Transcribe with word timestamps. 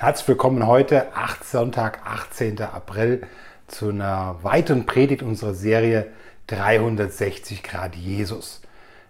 Herzlich 0.00 0.28
willkommen 0.28 0.64
heute, 0.64 1.12
8, 1.16 1.42
Sonntag, 1.44 2.02
18. 2.04 2.62
April, 2.62 3.22
zu 3.66 3.88
einer 3.88 4.36
weiteren 4.42 4.86
Predigt 4.86 5.24
unserer 5.24 5.54
Serie 5.54 6.06
360 6.46 7.64
Grad 7.64 7.96
Jesus. 7.96 8.62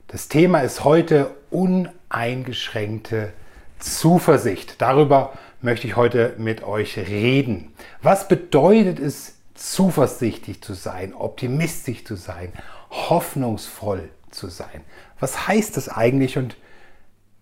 Das 0.06 0.28
Thema 0.28 0.60
ist 0.60 0.84
heute 0.84 1.34
uneingeschränkte 1.50 3.34
Zuversicht. 3.78 4.80
Darüber 4.80 5.34
möchte 5.60 5.86
ich 5.86 5.95
heute 5.95 6.34
mit 6.38 6.62
euch 6.62 6.96
reden. 6.96 7.74
Was 8.00 8.27
bedeutet 8.27 8.98
es, 8.98 9.34
zuversichtlich 9.55 10.62
zu 10.62 10.73
sein, 10.73 11.12
optimistisch 11.12 12.06
zu 12.06 12.16
sein, 12.16 12.50
hoffnungsvoll 12.88 14.09
zu 14.30 14.48
sein? 14.48 14.80
Was 15.20 15.48
heißt 15.48 15.77
das 15.77 15.91
eigentlich 15.91 16.38
und 16.38 16.56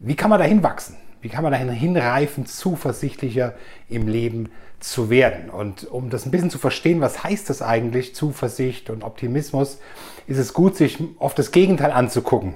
wie 0.00 0.16
kann 0.16 0.30
man 0.30 0.40
dahin 0.40 0.64
wachsen? 0.64 0.96
Wie 1.26 1.30
kann 1.30 1.42
man 1.42 1.50
dahin 1.50 1.70
hinreifen, 1.70 2.46
zuversichtlicher 2.46 3.54
im 3.88 4.06
Leben 4.06 4.48
zu 4.78 5.10
werden? 5.10 5.50
Und 5.50 5.90
um 5.90 6.08
das 6.08 6.24
ein 6.24 6.30
bisschen 6.30 6.50
zu 6.50 6.58
verstehen, 6.58 7.00
was 7.00 7.24
heißt 7.24 7.50
das 7.50 7.62
eigentlich, 7.62 8.14
Zuversicht 8.14 8.90
und 8.90 9.02
Optimismus, 9.02 9.80
ist 10.28 10.38
es 10.38 10.54
gut, 10.54 10.76
sich 10.76 11.02
oft 11.18 11.36
das 11.36 11.50
Gegenteil 11.50 11.90
anzugucken. 11.90 12.54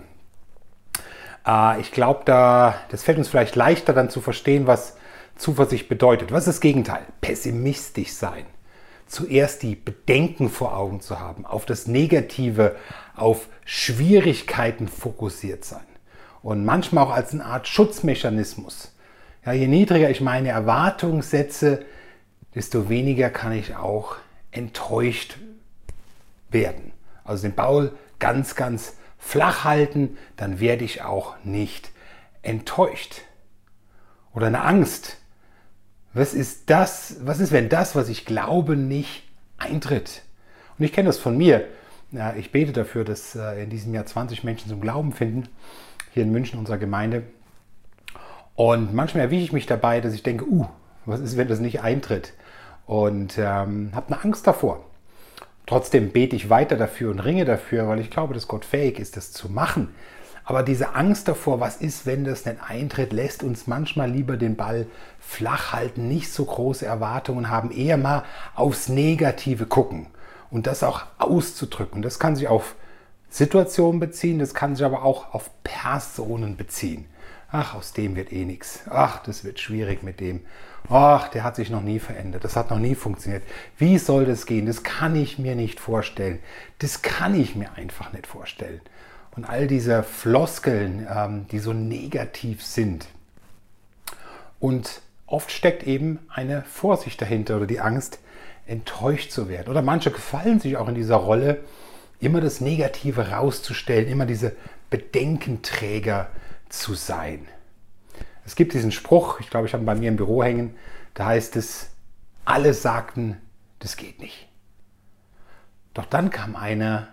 Äh, 1.45 1.80
ich 1.80 1.91
glaube, 1.91 2.20
da, 2.27 2.77
das 2.91 3.02
fällt 3.02 3.19
uns 3.19 3.27
vielleicht 3.27 3.56
leichter 3.56 3.92
dann 3.92 4.09
zu 4.09 4.20
verstehen, 4.20 4.69
was 4.69 4.97
Zuversicht 5.34 5.89
bedeutet. 5.89 6.30
Was 6.30 6.47
ist 6.47 6.55
das 6.55 6.61
Gegenteil? 6.61 7.02
Pessimistisch 7.20 8.12
sein. 8.12 8.47
Zuerst 9.09 9.64
die 9.64 9.75
Bedenken 9.75 10.48
vor 10.48 10.77
Augen 10.77 11.00
zu 11.00 11.19
haben, 11.19 11.45
auf 11.45 11.66
das 11.66 11.89
Negative, 11.89 12.77
auf 13.16 13.48
Schwierigkeiten 13.64 14.86
fokussiert 14.86 15.64
sein 15.64 15.89
und 16.42 16.64
manchmal 16.64 17.05
auch 17.05 17.10
als 17.10 17.33
eine 17.33 17.44
Art 17.44 17.69
Schutzmechanismus. 17.69 18.92
Ja, 19.44 19.52
je 19.52 19.66
niedriger 19.66 20.10
ich 20.10 20.20
meine 20.20 20.50
Erwartungen 20.50 21.22
setze, 21.22 21.84
desto 22.55 22.88
weniger 22.88 23.30
kann 23.30 23.52
ich 23.52 23.77
auch 23.77 24.16
enttäuscht 24.50 25.38
werden. 26.50 26.92
Also 27.24 27.42
den 27.42 27.55
Baul 27.55 27.92
ganz, 28.18 28.55
ganz 28.55 28.94
flach 29.18 29.64
halten, 29.64 30.16
dann 30.36 30.61
werde 30.61 30.84
ich 30.84 31.02
auch 31.02 31.34
nicht 31.44 31.91
enttäuscht. 32.42 33.22
Oder 34.34 34.48
eine 34.48 34.62
Angst. 34.62 35.18
Was 36.12 36.34
ist 36.34 36.70
das? 36.70 37.16
Was 37.20 37.41
ist, 37.41 37.52
wenn 37.52 37.68
das, 37.68 37.94
was 37.94 38.08
ich 38.08 38.24
glaube, 38.24 38.77
nicht 38.77 39.22
eintritt? 39.58 40.22
Und 40.78 40.84
ich 40.84 40.92
kenne 40.92 41.08
das 41.08 41.18
von 41.18 41.36
mir. 41.36 41.68
Ja, 42.11 42.34
ich 42.34 42.50
bete 42.50 42.72
dafür, 42.72 43.05
dass 43.05 43.36
äh, 43.36 43.62
in 43.62 43.70
diesem 43.70 43.94
Jahr 43.94 44.06
20 44.06 44.42
Menschen 44.42 44.68
zum 44.68 44.80
Glauben 44.80 45.12
finden 45.12 45.48
hier 46.12 46.22
in 46.22 46.33
München, 46.33 46.58
unserer 46.58 46.78
Gemeinde. 46.78 47.22
Und 48.55 48.94
manchmal 48.94 49.25
erwische 49.25 49.44
ich 49.44 49.53
mich 49.53 49.66
dabei, 49.66 50.00
dass 50.00 50.12
ich 50.12 50.22
denke, 50.22 50.44
uh, 50.44 50.67
was 51.06 51.20
ist, 51.20 51.36
wenn 51.36 51.48
das 51.48 51.61
nicht 51.61 51.80
eintritt? 51.80 52.34
Und 52.86 53.39
ähm, 53.39 53.92
habe 53.94 54.12
eine 54.12 54.25
Angst 54.25 54.47
davor. 54.47 54.84
Trotzdem 55.67 56.11
bete 56.11 56.34
ich 56.34 56.50
weiter 56.50 56.77
dafür 56.77 57.11
und 57.11 57.20
ringe 57.20 57.44
dafür, 57.44 57.86
weil 57.89 58.00
ich 58.00 58.11
glaube, 58.11 58.34
dass 58.34 58.48
Gott 58.48 58.64
fähig 58.64 58.98
ist, 58.98 59.17
das 59.17 59.33
zu 59.33 59.48
machen. 59.48 59.94
Aber 60.44 60.64
diese 60.64 60.97
Angst 60.97 61.28
davor, 61.28 61.61
was 61.61 61.77
ist, 61.77 62.06
wenn 62.06 62.24
das 62.24 62.45
nicht 62.45 62.58
eintritt, 62.69 63.12
lässt 63.12 63.45
uns 63.45 63.69
manchmal 63.69 64.11
lieber 64.11 64.36
den 64.36 64.56
Ball 64.56 64.86
flach 65.20 65.72
halten, 65.72 66.08
nicht 66.08 66.33
so 66.33 66.45
große 66.45 66.84
Erwartungen 66.84 67.50
haben, 67.50 67.70
eher 67.70 67.97
mal 67.97 68.24
aufs 68.56 68.89
Negative 68.89 69.67
gucken 69.67 70.08
und 70.50 70.67
das 70.67 70.83
auch 70.83 71.02
auszudrücken. 71.19 72.02
Das 72.02 72.19
kann 72.19 72.34
sich 72.34 72.48
auf 72.48 72.74
Situationen 73.31 74.00
beziehen, 74.00 74.41
das 74.41 74.55
kann 74.55 74.75
sich 74.75 74.84
aber 74.84 75.05
auch 75.05 75.33
auf 75.34 75.50
Personen 75.62 76.56
beziehen. 76.56 77.06
Ach, 77.53 77.75
aus 77.75 77.92
dem 77.92 78.17
wird 78.17 78.33
eh 78.33 78.45
nichts. 78.45 78.83
Ach, 78.91 79.23
das 79.23 79.45
wird 79.45 79.58
schwierig 79.58 80.02
mit 80.02 80.20
dem. 80.20 80.41
Ach, 80.89 81.29
der 81.29 81.45
hat 81.45 81.57
sich 81.57 81.70
noch 81.70 81.83
nie 81.83 81.98
verändert. 81.98 82.45
Das 82.45 82.57
hat 82.57 82.70
noch 82.70 82.79
nie 82.79 82.95
funktioniert. 82.95 83.42
Wie 83.77 83.98
soll 83.98 84.24
das 84.24 84.46
gehen? 84.46 84.67
Das 84.67 84.83
kann 84.83 85.17
ich 85.17 85.39
mir 85.39 85.55
nicht 85.55 85.80
vorstellen. 85.80 86.39
Das 86.79 87.02
kann 87.02 87.39
ich 87.39 87.57
mir 87.57 87.73
einfach 87.74 88.13
nicht 88.13 88.27
vorstellen. 88.27 88.80
Und 89.36 89.45
all 89.45 89.67
diese 89.67 90.02
Floskeln, 90.02 91.07
ähm, 91.12 91.47
die 91.51 91.58
so 91.58 91.73
negativ 91.73 92.64
sind. 92.64 93.07
Und 94.58 95.02
oft 95.27 95.51
steckt 95.51 95.85
eben 95.85 96.18
eine 96.29 96.62
Vorsicht 96.62 97.20
dahinter 97.20 97.57
oder 97.57 97.67
die 97.67 97.80
Angst, 97.80 98.18
enttäuscht 98.67 99.30
zu 99.30 99.48
werden. 99.48 99.68
Oder 99.68 99.83
manche 99.83 100.11
gefallen 100.11 100.61
sich 100.61 100.77
auch 100.77 100.89
in 100.89 100.95
dieser 100.95 101.17
Rolle, 101.17 101.61
immer 102.20 102.41
das 102.41 102.61
Negative 102.61 103.31
rauszustellen, 103.31 104.08
immer 104.08 104.27
diese 104.27 104.55
Bedenkenträger 104.91 106.31
zu 106.69 106.95
sein. 106.95 107.47
Es 108.45 108.57
gibt 108.57 108.75
diesen 108.75 108.92
Spruch, 108.92 109.41
ich 109.41 109.51
glaube, 109.51 109.67
ich 109.67 109.73
habe 109.73 109.83
ihn 109.83 109.86
bei 109.86 109.95
mir 109.95 110.08
im 110.08 110.17
Büro 110.17 110.42
hängen, 110.42 110.77
da 111.14 111.27
heißt 111.27 111.57
es, 111.57 111.91
alle 112.45 112.75
sagten, 112.75 113.41
das 113.79 113.97
geht 113.97 114.20
nicht. 114.20 114.48
Doch 115.95 116.05
dann 116.05 116.30
kam 116.30 116.57
einer, 116.57 117.09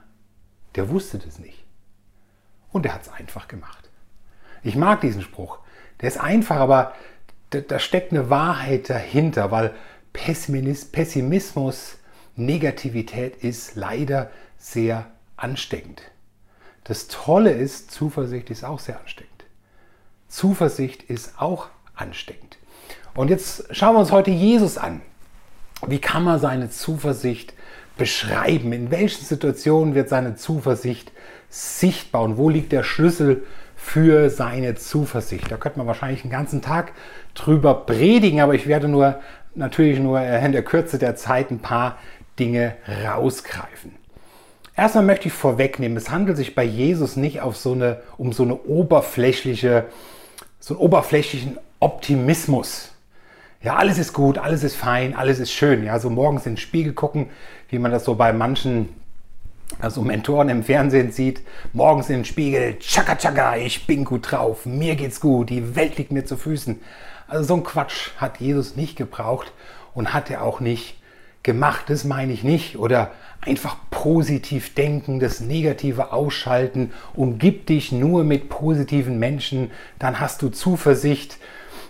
der 0.76 0.90
wusste 0.90 1.18
das 1.18 1.40
nicht. 1.40 1.64
Und 2.72 2.84
der 2.84 2.94
hat 2.94 3.04
es 3.04 3.10
einfach 3.10 3.48
gemacht. 3.48 3.90
Ich 4.64 4.76
mag 4.76 5.02
diesen 5.02 5.22
Spruch. 5.22 5.60
Der 6.02 6.10
ist 6.10 6.20
einfach, 6.20 6.58
aber 6.58 6.94
da, 7.50 7.62
da 7.62 7.80
steckt 7.80 8.12
eine 8.12 8.30
Wahrheit 8.30 8.90
dahinter, 8.90 9.52
weil 9.52 9.74
Pessimismus, 10.14 11.98
Negativität 12.36 13.38
ist 13.38 13.76
leider 13.76 14.30
sehr 14.58 15.06
ansteckend. 15.36 16.02
Das 16.84 17.08
Tolle 17.08 17.52
ist, 17.52 17.92
Zuversicht 17.92 18.50
ist 18.50 18.64
auch 18.64 18.80
sehr 18.80 19.00
ansteckend. 19.00 19.46
Zuversicht 20.28 21.04
ist 21.04 21.40
auch 21.40 21.68
ansteckend. 21.96 22.58
Und 23.14 23.30
jetzt 23.30 23.76
schauen 23.76 23.96
wir 23.96 24.00
uns 24.00 24.12
heute 24.12 24.32
Jesus 24.32 24.78
an. 24.78 25.02
Wie 25.86 26.00
kann 26.00 26.24
man 26.24 26.40
seine 26.40 26.70
Zuversicht 26.70 27.54
beschreiben? 27.98 28.74
In 28.74 28.92
welchen 28.92 29.26
Situationen 29.26 29.96
wird 29.96 30.10
seine 30.10 30.36
Zuversicht 30.36 31.12
sichtbar? 31.50 32.24
Und 32.24 32.38
wo 32.38 32.50
liegt 32.50 32.72
der 32.72 32.84
Schlüssel 32.84 33.44
für 33.76 34.30
seine 34.30 34.76
Zuversicht? 34.76 35.52
Da 35.52 35.58
könnte 35.58 35.78
man 35.80 35.88
wahrscheinlich 35.88 36.24
einen 36.24 36.32
ganzen 36.32 36.62
Tag 36.62 36.94
drüber 37.34 37.74
predigen, 37.86 38.42
aber 38.42 38.56
ich 38.56 38.68
werde 38.68 38.88
nur 38.88 39.20
natürlich 39.56 40.00
nur 40.00 40.22
in 40.22 40.52
der 40.52 40.64
Kürze 40.64 41.00
der 41.00 41.16
Zeit 41.16 41.52
ein 41.52 41.60
paar 41.60 41.98
Dinge 42.40 42.76
rausgreifen. 43.06 43.96
Erstmal 44.78 45.06
möchte 45.06 45.28
ich 45.28 45.34
vorwegnehmen, 45.34 45.98
es 45.98 46.12
handelt 46.12 46.38
sich 46.38 46.54
bei 46.54 46.64
Jesus 46.64 47.16
nicht 47.16 47.42
auf 47.42 47.58
so 47.58 47.74
eine, 47.74 48.00
um 48.18 48.32
so 48.32 48.44
eine 48.44 48.56
oberflächliche, 48.56 49.86
so 50.60 50.76
einen 50.76 50.82
oberflächlichen 50.82 51.58
Optimismus. 51.80 52.92
Ja, 53.64 53.76
alles 53.78 53.98
ist 53.98 54.14
gut, 54.14 54.38
alles 54.38 54.64
ist 54.64 54.76
fein, 54.76 55.16
alles 55.16 55.40
ist 55.40 55.52
schön. 55.52 55.84
Ja, 55.84 56.00
so 56.00 56.12
morgens 56.12 56.46
in 56.46 56.54
den 56.54 56.58
Spiegel 56.58 56.94
gucken, 56.94 57.32
wie 57.70 57.80
man 57.80 57.92
das 57.92 58.06
so 58.06 58.14
bei 58.14 58.32
manchen 58.34 58.90
also 59.80 60.02
Mentoren 60.04 60.48
im 60.48 60.64
Fernsehen 60.64 61.12
sieht, 61.12 61.42
morgens 61.74 62.10
in 62.10 62.18
den 62.18 62.26
Spiegel, 62.26 62.78
tschakka 62.78 63.16
tschakka, 63.16 63.58
ich 63.58 63.88
bin 63.88 64.06
gut 64.06 64.32
drauf, 64.32 64.66
mir 64.66 64.96
geht's 64.96 65.20
gut, 65.20 65.50
die 65.50 65.76
Welt 65.76 65.98
liegt 65.98 66.12
mir 66.12 66.24
zu 66.24 66.38
Füßen. 66.38 66.80
Also 67.28 67.44
so 67.44 67.56
ein 67.56 67.64
Quatsch 67.64 68.12
hat 68.18 68.40
Jesus 68.40 68.76
nicht 68.76 68.96
gebraucht 68.96 69.52
und 69.96 70.14
hat 70.14 70.30
er 70.30 70.44
auch 70.44 70.60
nicht 70.60 70.98
gemacht, 71.44 71.86
das 71.88 72.04
meine 72.04 72.32
ich 72.32 72.44
nicht. 72.44 72.78
Oder 72.78 73.12
einfach 73.42 73.78
positiv 73.92 74.74
denken, 74.74 75.20
das 75.20 75.40
Negative 75.40 76.12
ausschalten, 76.12 76.92
umgib 77.14 77.66
dich 77.68 77.92
nur 77.92 78.24
mit 78.24 78.50
positiven 78.50 79.20
Menschen, 79.20 79.72
dann 80.00 80.20
hast 80.20 80.42
du 80.42 80.50
Zuversicht. 80.50 81.38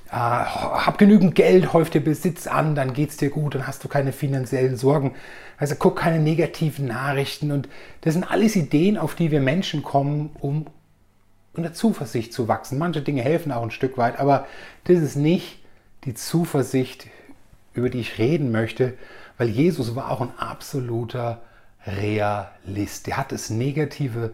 Äh, 0.10 0.12
hab 0.12 0.98
genügend 0.98 1.36
Geld, 1.36 1.74
häuf 1.74 1.90
dir 1.90 2.02
Besitz 2.02 2.48
an, 2.48 2.76
dann 2.76 2.94
geht 2.94 3.10
es 3.10 3.18
dir 3.18 3.30
gut, 3.30 3.56
dann 3.56 3.68
hast 3.68 3.84
du 3.84 3.88
keine 3.88 4.14
finanziellen 4.14 4.78
Sorgen. 4.78 5.16
Also 5.58 5.76
guck 5.76 5.98
keine 5.98 6.20
negativen 6.20 6.88
Nachrichten 6.88 7.52
und 7.52 7.68
das 8.02 8.14
sind 8.14 8.30
alles 8.30 8.56
Ideen, 8.56 8.98
auf 8.98 9.16
die 9.16 9.32
wir 9.32 9.42
Menschen 9.42 9.84
kommen, 9.84 10.30
um 10.40 10.68
in 11.56 11.64
der 11.64 11.74
Zuversicht 11.74 12.32
zu 12.32 12.48
wachsen. 12.48 12.78
Manche 12.78 13.02
Dinge 13.02 13.24
helfen 13.24 13.52
auch 13.52 13.64
ein 13.64 13.72
Stück 13.72 13.98
weit, 13.98 14.20
aber 14.20 14.48
das 14.86 15.00
ist 15.00 15.16
nicht 15.16 15.60
die 16.06 16.14
Zuversicht, 16.14 17.08
über 17.74 17.90
die 17.90 18.00
ich 18.00 18.20
reden 18.20 18.52
möchte, 18.52 18.94
weil 19.38 19.50
Jesus 19.50 19.96
war 19.96 20.12
auch 20.12 20.22
ein 20.22 20.38
absoluter 20.38 21.42
Realist. 21.86 23.08
Der 23.08 23.18
hat 23.18 23.32
das 23.32 23.50
Negative 23.50 24.34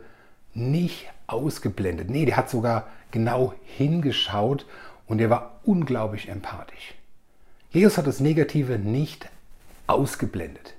nicht 0.54 1.08
ausgeblendet. 1.28 2.10
Nee, 2.10 2.26
der 2.26 2.38
hat 2.38 2.50
sogar 2.50 2.88
genau 3.12 3.54
hingeschaut 3.64 4.66
und 5.08 5.20
er 5.20 5.30
war 5.30 5.60
unglaublich 5.64 6.30
empathisch. 6.30 6.96
Jesus 7.72 7.98
hat 7.98 8.08
das 8.08 8.20
Negative 8.20 8.78
nicht 8.78 9.28
ausgeblendet. 9.88 10.76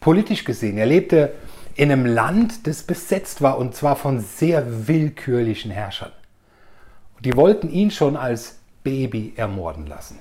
Politisch 0.00 0.44
gesehen, 0.44 0.78
er 0.78 0.86
lebte 0.86 1.32
in 1.74 1.92
einem 1.92 2.06
Land, 2.06 2.66
das 2.66 2.82
besetzt 2.82 3.40
war 3.40 3.58
und 3.58 3.74
zwar 3.74 3.96
von 3.96 4.20
sehr 4.20 4.88
willkürlichen 4.88 5.70
Herrschern. 5.70 6.12
Die 7.20 7.36
wollten 7.36 7.70
ihn 7.70 7.90
schon 7.90 8.16
als 8.16 8.58
Baby 8.82 9.32
ermorden 9.36 9.86
lassen. 9.86 10.18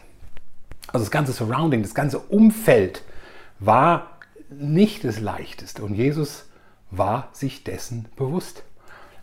Also 0.87 1.05
das 1.05 1.11
ganze 1.11 1.31
Surrounding, 1.33 1.81
das 1.81 1.95
ganze 1.95 2.19
Umfeld 2.19 3.03
war 3.61 4.17
nicht 4.49 5.05
das 5.05 5.19
Leichteste 5.19 5.83
und 5.83 5.93
Jesus 5.93 6.49
war 6.89 7.29
sich 7.31 7.63
dessen 7.63 8.09
bewusst. 8.17 8.63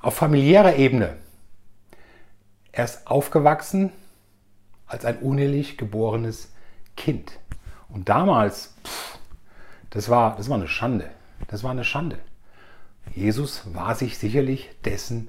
Auf 0.00 0.14
familiärer 0.14 0.76
Ebene. 0.76 1.16
Er 2.72 2.84
ist 2.84 3.06
aufgewachsen 3.08 3.90
als 4.86 5.04
ein 5.04 5.18
unehelich 5.18 5.76
geborenes 5.76 6.52
Kind. 6.96 7.32
Und 7.88 8.08
damals, 8.08 8.74
pff, 8.86 9.18
das, 9.90 10.08
war, 10.08 10.36
das 10.36 10.48
war 10.48 10.56
eine 10.56 10.68
Schande. 10.68 11.10
Das 11.48 11.64
war 11.64 11.72
eine 11.72 11.84
Schande. 11.84 12.18
Jesus 13.14 13.74
war 13.74 13.96
sich 13.96 14.18
sicherlich 14.18 14.70
dessen 14.84 15.28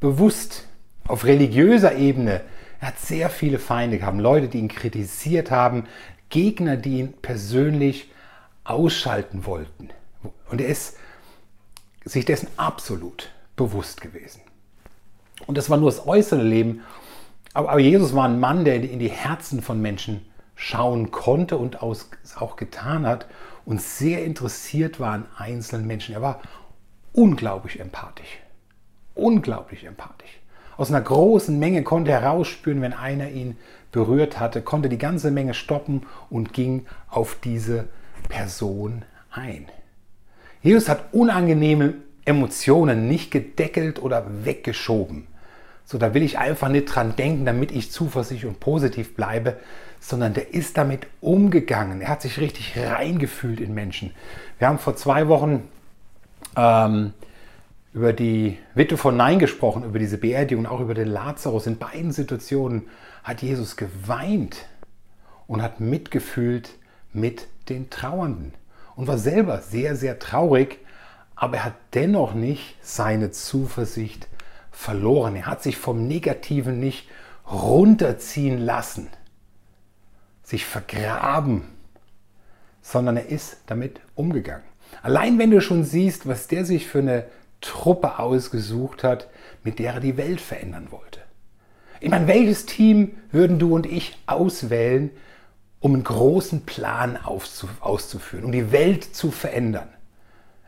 bewusst. 0.00 0.66
Auf 1.06 1.24
religiöser 1.24 1.94
Ebene, 1.96 2.42
er 2.80 2.88
hat 2.88 2.98
sehr 2.98 3.30
viele 3.30 3.58
Feinde 3.58 3.98
gehabt, 3.98 4.18
Leute, 4.18 4.48
die 4.48 4.58
ihn 4.58 4.68
kritisiert 4.68 5.50
haben, 5.50 5.84
Gegner, 6.28 6.76
die 6.76 6.98
ihn 6.98 7.12
persönlich 7.12 8.10
ausschalten 8.68 9.46
wollten. 9.46 9.90
Und 10.50 10.60
er 10.60 10.68
ist 10.68 10.96
sich 12.04 12.24
dessen 12.24 12.48
absolut 12.56 13.30
bewusst 13.56 14.00
gewesen. 14.00 14.40
Und 15.46 15.58
das 15.58 15.70
war 15.70 15.78
nur 15.78 15.90
das 15.90 16.06
äußere 16.06 16.42
Leben. 16.42 16.82
Aber, 17.54 17.78
Jesus 17.78 18.14
war 18.14 18.24
ein 18.24 18.40
Mann, 18.40 18.64
der 18.64 18.76
in 18.76 18.98
die 18.98 19.10
Herzen 19.10 19.62
von 19.62 19.80
Menschen 19.80 20.24
schauen 20.54 21.10
konnte 21.10 21.56
und 21.56 21.82
auch 21.82 22.56
getan 22.56 23.06
hat 23.06 23.26
und 23.64 23.80
sehr 23.80 24.24
interessiert 24.24 24.98
war 25.00 25.12
an 25.12 25.26
einzelnen 25.36 25.86
Menschen. 25.86 26.14
Er 26.14 26.22
war 26.22 26.40
unglaublich 27.12 27.80
empathisch. 27.80 28.38
Unglaublich 29.14 29.84
empathisch. 29.84 30.40
Aus 30.76 30.90
einer 30.90 31.00
großen 31.00 31.58
Menge 31.58 31.82
konnte 31.82 32.10
er 32.10 32.22
herausspüren, 32.22 32.82
wenn 32.82 32.92
einer 32.92 33.30
ihn 33.30 33.56
berührt 33.92 34.38
hatte, 34.38 34.62
konnte 34.62 34.88
die 34.88 34.98
ganze 34.98 35.30
Menge 35.30 35.54
stoppen 35.54 36.06
und 36.30 36.52
ging 36.52 36.86
auf 37.08 37.36
diese 37.42 37.88
ein. 39.30 39.66
Jesus 40.62 40.88
hat 40.88 41.12
unangenehme 41.12 41.94
Emotionen 42.24 43.08
nicht 43.08 43.30
gedeckelt 43.30 44.00
oder 44.02 44.44
weggeschoben. 44.44 45.26
So, 45.84 45.96
da 45.96 46.12
will 46.12 46.22
ich 46.22 46.38
einfach 46.38 46.68
nicht 46.68 46.84
dran 46.86 47.16
denken, 47.16 47.46
damit 47.46 47.72
ich 47.72 47.90
zuversichtlich 47.90 48.46
und 48.46 48.60
positiv 48.60 49.14
bleibe, 49.14 49.56
sondern 50.00 50.34
der 50.34 50.52
ist 50.52 50.76
damit 50.76 51.06
umgegangen. 51.20 52.02
Er 52.02 52.08
hat 52.08 52.22
sich 52.22 52.38
richtig 52.38 52.76
reingefühlt 52.76 53.60
in 53.60 53.72
Menschen. 53.72 54.12
Wir 54.58 54.68
haben 54.68 54.78
vor 54.78 54.96
zwei 54.96 55.28
Wochen 55.28 55.66
ähm, 56.56 57.14
über 57.94 58.12
die 58.12 58.58
Witwe 58.74 58.98
von 58.98 59.16
Nein 59.16 59.38
gesprochen, 59.38 59.82
über 59.84 59.98
diese 59.98 60.18
Beerdigung, 60.18 60.66
auch 60.66 60.80
über 60.80 60.94
den 60.94 61.08
Lazarus. 61.08 61.66
In 61.66 61.78
beiden 61.78 62.12
Situationen 62.12 62.88
hat 63.24 63.40
Jesus 63.40 63.76
geweint 63.76 64.66
und 65.46 65.62
hat 65.62 65.80
mitgefühlt 65.80 66.70
mit 67.20 67.46
den 67.68 67.90
Trauernden 67.90 68.54
und 68.96 69.06
war 69.06 69.18
selber 69.18 69.60
sehr, 69.60 69.96
sehr 69.96 70.18
traurig, 70.18 70.78
aber 71.34 71.58
er 71.58 71.64
hat 71.66 71.74
dennoch 71.94 72.34
nicht 72.34 72.76
seine 72.82 73.30
Zuversicht 73.30 74.28
verloren. 74.72 75.36
Er 75.36 75.46
hat 75.46 75.62
sich 75.62 75.76
vom 75.76 76.06
Negativen 76.08 76.80
nicht 76.80 77.08
runterziehen 77.50 78.58
lassen, 78.58 79.08
sich 80.42 80.64
vergraben, 80.64 81.62
sondern 82.82 83.16
er 83.16 83.28
ist 83.28 83.58
damit 83.66 84.00
umgegangen. 84.14 84.64
Allein 85.02 85.38
wenn 85.38 85.50
du 85.50 85.60
schon 85.60 85.84
siehst, 85.84 86.26
was 86.26 86.48
der 86.48 86.64
sich 86.64 86.86
für 86.86 86.98
eine 86.98 87.26
Truppe 87.60 88.18
ausgesucht 88.18 89.04
hat, 89.04 89.28
mit 89.62 89.78
der 89.78 89.94
er 89.94 90.00
die 90.00 90.16
Welt 90.16 90.40
verändern 90.40 90.88
wollte. 90.90 91.20
Ich 92.00 92.10
meine, 92.10 92.28
welches 92.28 92.66
Team 92.66 93.16
würden 93.32 93.58
du 93.58 93.74
und 93.74 93.86
ich 93.86 94.16
auswählen, 94.26 95.10
um 95.80 95.94
einen 95.94 96.04
großen 96.04 96.62
Plan 96.62 97.16
auszuführen, 97.16 98.44
um 98.44 98.52
die 98.52 98.72
Welt 98.72 99.04
zu 99.04 99.30
verändern? 99.30 99.88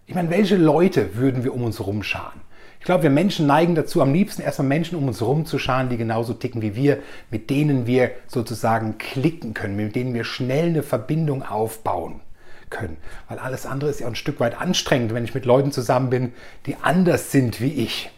Ich 0.06 0.14
meine, 0.14 0.30
welche 0.30 0.56
Leute 0.56 1.16
würden 1.16 1.44
wir 1.44 1.54
um 1.54 1.62
uns 1.62 1.78
herum 1.78 2.02
scharen? 2.02 2.40
Ich 2.80 2.86
glaube, 2.86 3.02
wir 3.02 3.10
Menschen 3.10 3.46
neigen 3.46 3.74
dazu, 3.74 4.00
am 4.00 4.14
liebsten 4.14 4.40
erstmal 4.40 4.68
Menschen 4.68 4.96
um 4.96 5.06
uns 5.06 5.20
herum 5.20 5.44
zu 5.44 5.58
scharen, 5.58 5.90
die 5.90 5.98
genauso 5.98 6.32
ticken 6.32 6.62
wie 6.62 6.74
wir, 6.74 6.98
mit 7.30 7.50
denen 7.50 7.86
wir 7.86 8.10
sozusagen 8.26 8.96
klicken 8.96 9.52
können, 9.52 9.76
mit 9.76 9.94
denen 9.94 10.14
wir 10.14 10.24
schnell 10.24 10.68
eine 10.68 10.82
Verbindung 10.82 11.42
aufbauen 11.42 12.20
können. 12.70 12.96
Weil 13.28 13.38
alles 13.38 13.66
andere 13.66 13.90
ist 13.90 14.00
ja 14.00 14.06
ein 14.06 14.14
Stück 14.14 14.40
weit 14.40 14.58
anstrengend, 14.58 15.12
wenn 15.12 15.24
ich 15.24 15.34
mit 15.34 15.44
Leuten 15.44 15.72
zusammen 15.72 16.08
bin, 16.08 16.32
die 16.64 16.76
anders 16.76 17.30
sind 17.30 17.60
wie 17.60 17.74
ich. 17.74 18.10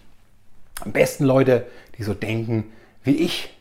Am 0.85 0.93
besten 0.93 1.25
Leute, 1.25 1.67
die 1.99 2.05
so 2.05 2.15
denken 2.15 2.65
wie 3.03 3.17
ich. 3.17 3.55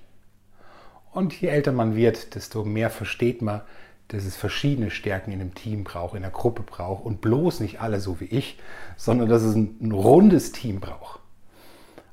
Und 1.12 1.40
je 1.40 1.50
älter 1.50 1.72
man 1.72 1.96
wird, 1.96 2.36
desto 2.36 2.64
mehr 2.64 2.90
versteht 2.90 3.42
man, 3.42 3.62
dass 4.08 4.26
es 4.26 4.36
verschiedene 4.36 4.92
Stärken 4.92 5.32
in 5.32 5.40
einem 5.40 5.56
Team 5.56 5.84
braucht, 5.84 6.16
in 6.16 6.24
einer 6.24 6.32
Gruppe 6.32 6.64
braucht 6.64 7.06
und 7.06 7.22
bloß 7.22 7.62
nicht 7.62 7.82
alle 7.82 8.00
so 8.00 8.20
wie 8.20 8.26
ich, 8.26 8.60
sondern 8.98 9.30
dass 9.30 9.42
es 9.42 9.56
ein, 9.56 9.78
ein 9.82 9.92
rundes 9.92 10.52
Team 10.52 10.80
braucht. 10.80 11.20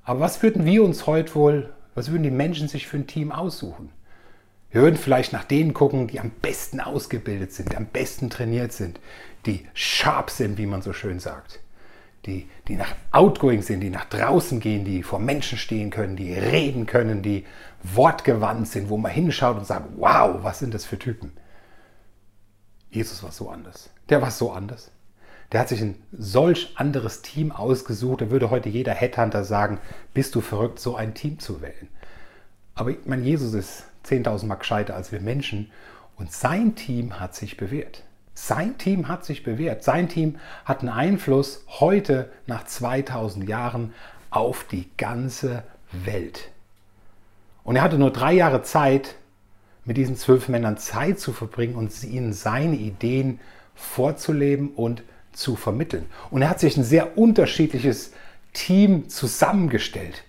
Aber 0.04 0.20
was 0.20 0.42
würden 0.42 0.64
wir 0.64 0.84
uns 0.84 1.06
heute 1.06 1.34
wohl, 1.34 1.72
was 1.94 2.10
würden 2.10 2.22
die 2.22 2.30
Menschen 2.30 2.68
sich 2.68 2.86
für 2.86 2.96
ein 2.96 3.06
Team 3.06 3.32
aussuchen? 3.32 3.90
Wir 4.70 4.82
würden 4.82 4.96
vielleicht 4.96 5.32
nach 5.32 5.44
denen 5.44 5.74
gucken, 5.74 6.08
die 6.08 6.20
am 6.20 6.30
besten 6.30 6.80
ausgebildet 6.80 7.52
sind, 7.52 7.72
die 7.72 7.76
am 7.76 7.86
besten 7.86 8.30
trainiert 8.30 8.72
sind, 8.72 9.00
die 9.46 9.66
sharp 9.74 10.30
sind, 10.30 10.58
wie 10.58 10.66
man 10.66 10.82
so 10.82 10.92
schön 10.92 11.20
sagt. 11.20 11.60
Die, 12.26 12.48
die 12.66 12.76
nach 12.76 12.94
outgoing 13.12 13.62
sind, 13.62 13.80
die 13.80 13.90
nach 13.90 14.04
draußen 14.04 14.60
gehen, 14.60 14.84
die 14.84 15.02
vor 15.02 15.18
Menschen 15.18 15.56
stehen 15.56 15.90
können, 15.90 16.16
die 16.16 16.34
reden 16.34 16.84
können, 16.86 17.22
die 17.22 17.46
wortgewandt 17.82 18.68
sind, 18.68 18.88
wo 18.88 18.96
man 18.96 19.12
hinschaut 19.12 19.56
und 19.56 19.66
sagt, 19.66 19.86
wow, 19.96 20.42
was 20.42 20.58
sind 20.58 20.74
das 20.74 20.84
für 20.84 20.98
Typen? 20.98 21.32
Jesus 22.90 23.22
war 23.22 23.32
so 23.32 23.48
anders. 23.48 23.90
Der 24.08 24.20
war 24.20 24.30
so 24.30 24.52
anders. 24.52 24.90
Der 25.52 25.60
hat 25.60 25.68
sich 25.68 25.80
ein 25.80 25.94
solch 26.12 26.72
anderes 26.76 27.22
Team 27.22 27.52
ausgesucht. 27.52 28.20
Da 28.20 28.30
würde 28.30 28.50
heute 28.50 28.68
jeder 28.68 28.92
Headhunter 28.92 29.44
sagen, 29.44 29.78
bist 30.12 30.34
du 30.34 30.40
verrückt, 30.40 30.78
so 30.78 30.96
ein 30.96 31.14
Team 31.14 31.38
zu 31.38 31.62
wählen. 31.62 31.88
Aber 32.74 32.90
ich 32.90 32.98
meine, 33.06 33.22
Jesus 33.22 33.54
ist 33.54 33.84
10.000 34.06 34.46
Mal 34.46 34.56
gescheiter 34.56 34.94
als 34.94 35.12
wir 35.12 35.20
Menschen 35.20 35.70
und 36.16 36.32
sein 36.32 36.74
Team 36.74 37.18
hat 37.18 37.34
sich 37.34 37.56
bewährt. 37.56 38.04
Sein 38.40 38.78
Team 38.78 39.08
hat 39.08 39.24
sich 39.24 39.42
bewährt. 39.42 39.82
Sein 39.82 40.08
Team 40.08 40.36
hat 40.64 40.80
einen 40.80 40.90
Einfluss 40.90 41.64
heute 41.80 42.30
nach 42.46 42.64
2000 42.64 43.48
Jahren 43.48 43.92
auf 44.30 44.64
die 44.64 44.88
ganze 44.96 45.64
Welt. 45.90 46.48
Und 47.64 47.74
er 47.76 47.82
hatte 47.82 47.98
nur 47.98 48.12
drei 48.12 48.32
Jahre 48.32 48.62
Zeit, 48.62 49.16
mit 49.84 49.96
diesen 49.96 50.16
zwölf 50.16 50.48
Männern 50.48 50.78
Zeit 50.78 51.18
zu 51.18 51.32
verbringen 51.32 51.74
und 51.74 51.92
ihnen 52.04 52.32
seine 52.32 52.76
Ideen 52.76 53.40
vorzuleben 53.74 54.70
und 54.70 55.02
zu 55.32 55.56
vermitteln. 55.56 56.06
Und 56.30 56.42
er 56.42 56.50
hat 56.50 56.60
sich 56.60 56.76
ein 56.76 56.84
sehr 56.84 57.18
unterschiedliches 57.18 58.12
Team 58.52 59.08
zusammengestellt. 59.08 60.22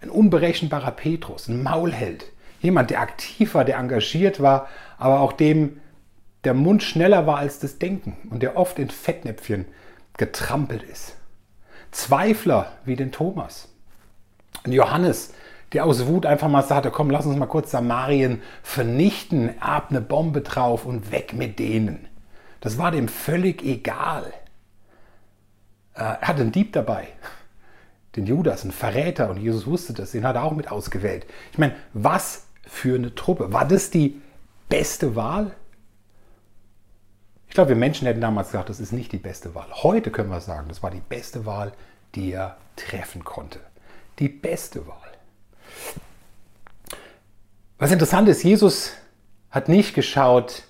Ein 0.00 0.10
unberechenbarer 0.10 0.92
Petrus, 0.92 1.48
ein 1.48 1.64
Maulheld, 1.64 2.26
jemand, 2.60 2.90
der 2.90 3.00
aktiv 3.00 3.54
war, 3.54 3.64
der 3.64 3.78
engagiert 3.78 4.40
war, 4.40 4.68
aber 4.96 5.20
auch 5.20 5.32
dem 5.32 5.80
der 6.44 6.54
Mund 6.54 6.82
schneller 6.82 7.26
war 7.26 7.38
als 7.38 7.58
das 7.58 7.78
Denken 7.78 8.16
und 8.30 8.42
der 8.42 8.56
oft 8.56 8.78
in 8.78 8.90
Fettnäpfchen 8.90 9.66
getrampelt 10.16 10.82
ist. 10.82 11.16
Zweifler 11.90 12.72
wie 12.84 12.96
den 12.96 13.12
Thomas. 13.12 13.68
Ein 14.64 14.72
Johannes, 14.72 15.34
der 15.72 15.84
aus 15.84 16.06
Wut 16.06 16.26
einfach 16.26 16.48
mal 16.48 16.62
sagte, 16.62 16.90
komm, 16.90 17.10
lass 17.10 17.26
uns 17.26 17.36
mal 17.36 17.46
kurz 17.46 17.70
Samarien 17.70 18.42
vernichten, 18.62 19.60
ab 19.60 19.88
eine 19.90 20.00
Bombe 20.00 20.40
drauf 20.40 20.86
und 20.86 21.12
weg 21.12 21.34
mit 21.34 21.58
denen. 21.58 22.08
Das 22.60 22.78
war 22.78 22.90
dem 22.90 23.08
völlig 23.08 23.62
egal. 23.62 24.32
Äh, 25.94 26.00
er 26.00 26.20
hatte 26.22 26.42
einen 26.42 26.52
Dieb 26.52 26.72
dabei, 26.72 27.08
den 28.16 28.26
Judas, 28.26 28.62
einen 28.62 28.72
Verräter, 28.72 29.30
und 29.30 29.38
Jesus 29.38 29.66
wusste 29.66 29.92
das, 29.92 30.12
den 30.12 30.26
hat 30.26 30.36
er 30.36 30.44
auch 30.44 30.54
mit 30.54 30.70
ausgewählt. 30.70 31.26
Ich 31.52 31.58
meine, 31.58 31.74
was 31.92 32.46
für 32.66 32.96
eine 32.96 33.14
Truppe. 33.14 33.52
War 33.52 33.66
das 33.66 33.90
die 33.90 34.20
beste 34.68 35.16
Wahl? 35.16 35.52
Glaube, 37.58 37.70
wir 37.70 37.76
Menschen 37.76 38.06
hätten 38.06 38.20
damals 38.20 38.52
gesagt, 38.52 38.68
das 38.68 38.78
ist 38.78 38.92
nicht 38.92 39.10
die 39.10 39.18
beste 39.18 39.52
Wahl. 39.56 39.66
Heute 39.82 40.12
können 40.12 40.30
wir 40.30 40.40
sagen, 40.40 40.68
das 40.68 40.80
war 40.84 40.92
die 40.92 41.00
beste 41.00 41.44
Wahl, 41.44 41.72
die 42.14 42.30
er 42.30 42.56
treffen 42.76 43.24
konnte. 43.24 43.58
Die 44.20 44.28
beste 44.28 44.86
Wahl. 44.86 45.10
Was 47.78 47.90
interessant 47.90 48.28
ist, 48.28 48.44
Jesus 48.44 48.92
hat 49.50 49.68
nicht 49.68 49.94
geschaut, 49.94 50.62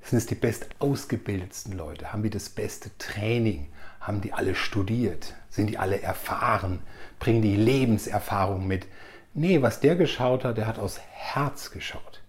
sind 0.00 0.16
es 0.16 0.24
die 0.24 0.34
best 0.34 0.64
ausgebildetsten 0.78 1.76
Leute, 1.76 2.10
haben 2.10 2.22
die 2.22 2.30
das 2.30 2.48
beste 2.48 2.96
Training, 2.96 3.68
haben 4.00 4.22
die 4.22 4.32
alle 4.32 4.54
studiert, 4.54 5.34
sind 5.50 5.66
die 5.66 5.76
alle 5.76 6.00
erfahren, 6.00 6.78
bringen 7.18 7.42
die 7.42 7.56
Lebenserfahrung 7.56 8.66
mit. 8.66 8.86
Nee, 9.34 9.60
was 9.60 9.80
der 9.80 9.96
geschaut 9.96 10.44
hat, 10.44 10.56
der 10.56 10.66
hat 10.66 10.78
aus 10.78 10.98
Herz 11.10 11.70
geschaut. 11.70 12.22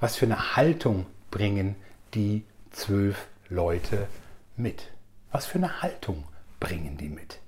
Was 0.00 0.16
für 0.16 0.26
eine 0.26 0.56
Haltung 0.56 1.06
bringen 1.30 1.76
die 2.14 2.42
zwölf 2.70 3.28
Leute 3.48 4.06
mit? 4.56 4.88
Was 5.30 5.46
für 5.46 5.58
eine 5.58 5.82
Haltung 5.82 6.24
bringen 6.60 6.96
die 6.96 7.08
mit? 7.08 7.40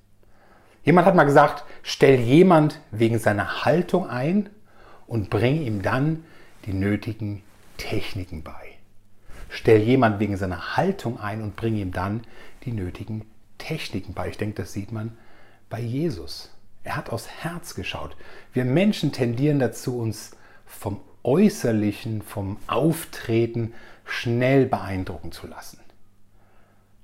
Jemand 0.84 1.06
hat 1.06 1.14
mal 1.14 1.24
gesagt, 1.24 1.64
stell 1.82 2.20
jemand 2.20 2.80
wegen 2.90 3.18
seiner 3.18 3.64
Haltung 3.64 4.08
ein 4.08 4.48
und 5.06 5.30
bring 5.30 5.62
ihm 5.62 5.82
dann 5.82 6.24
die 6.66 6.72
nötigen 6.72 7.42
Techniken 7.76 8.42
bei. 8.42 8.78
Stell 9.48 9.82
jemand 9.82 10.20
wegen 10.20 10.36
seiner 10.36 10.76
Haltung 10.76 11.18
ein 11.20 11.42
und 11.42 11.56
bring 11.56 11.76
ihm 11.76 11.92
dann 11.92 12.22
die 12.64 12.72
nötigen 12.72 13.26
Techniken 13.58 14.14
bei. 14.14 14.28
Ich 14.28 14.38
denke, 14.38 14.62
das 14.62 14.72
sieht 14.72 14.92
man 14.92 15.16
bei 15.68 15.80
Jesus. 15.80 16.50
Er 16.82 16.96
hat 16.96 17.10
aus 17.10 17.28
Herz 17.28 17.74
geschaut. 17.74 18.16
Wir 18.52 18.64
Menschen 18.64 19.12
tendieren 19.12 19.58
dazu, 19.58 19.98
uns 19.98 20.32
vom 20.66 21.00
Äußerlichen, 21.22 22.22
vom 22.22 22.56
Auftreten 22.66 23.74
schnell 24.10 24.66
beeindrucken 24.66 25.32
zu 25.32 25.46
lassen. 25.46 25.78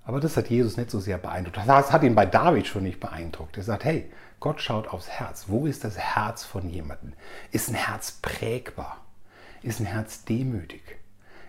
Aber 0.04 0.20
das 0.20 0.36
hat 0.36 0.48
Jesus 0.48 0.76
nicht 0.76 0.90
so 0.90 1.00
sehr 1.00 1.18
beeindruckt. 1.18 1.58
Das 1.66 1.92
hat 1.92 2.04
ihn 2.04 2.14
bei 2.14 2.26
David 2.26 2.68
schon 2.68 2.84
nicht 2.84 3.00
beeindruckt. 3.00 3.56
Er 3.56 3.64
sagt, 3.64 3.84
hey, 3.84 4.08
Gott 4.38 4.60
schaut 4.60 4.88
aufs 4.88 5.08
Herz. 5.08 5.46
Wo 5.48 5.66
ist 5.66 5.82
das 5.82 5.98
Herz 5.98 6.44
von 6.44 6.68
jemandem? 6.70 7.12
Ist 7.50 7.68
ein 7.68 7.74
Herz 7.74 8.12
prägbar? 8.22 8.98
Ist 9.62 9.80
ein 9.80 9.86
Herz 9.86 10.24
demütig? 10.24 10.82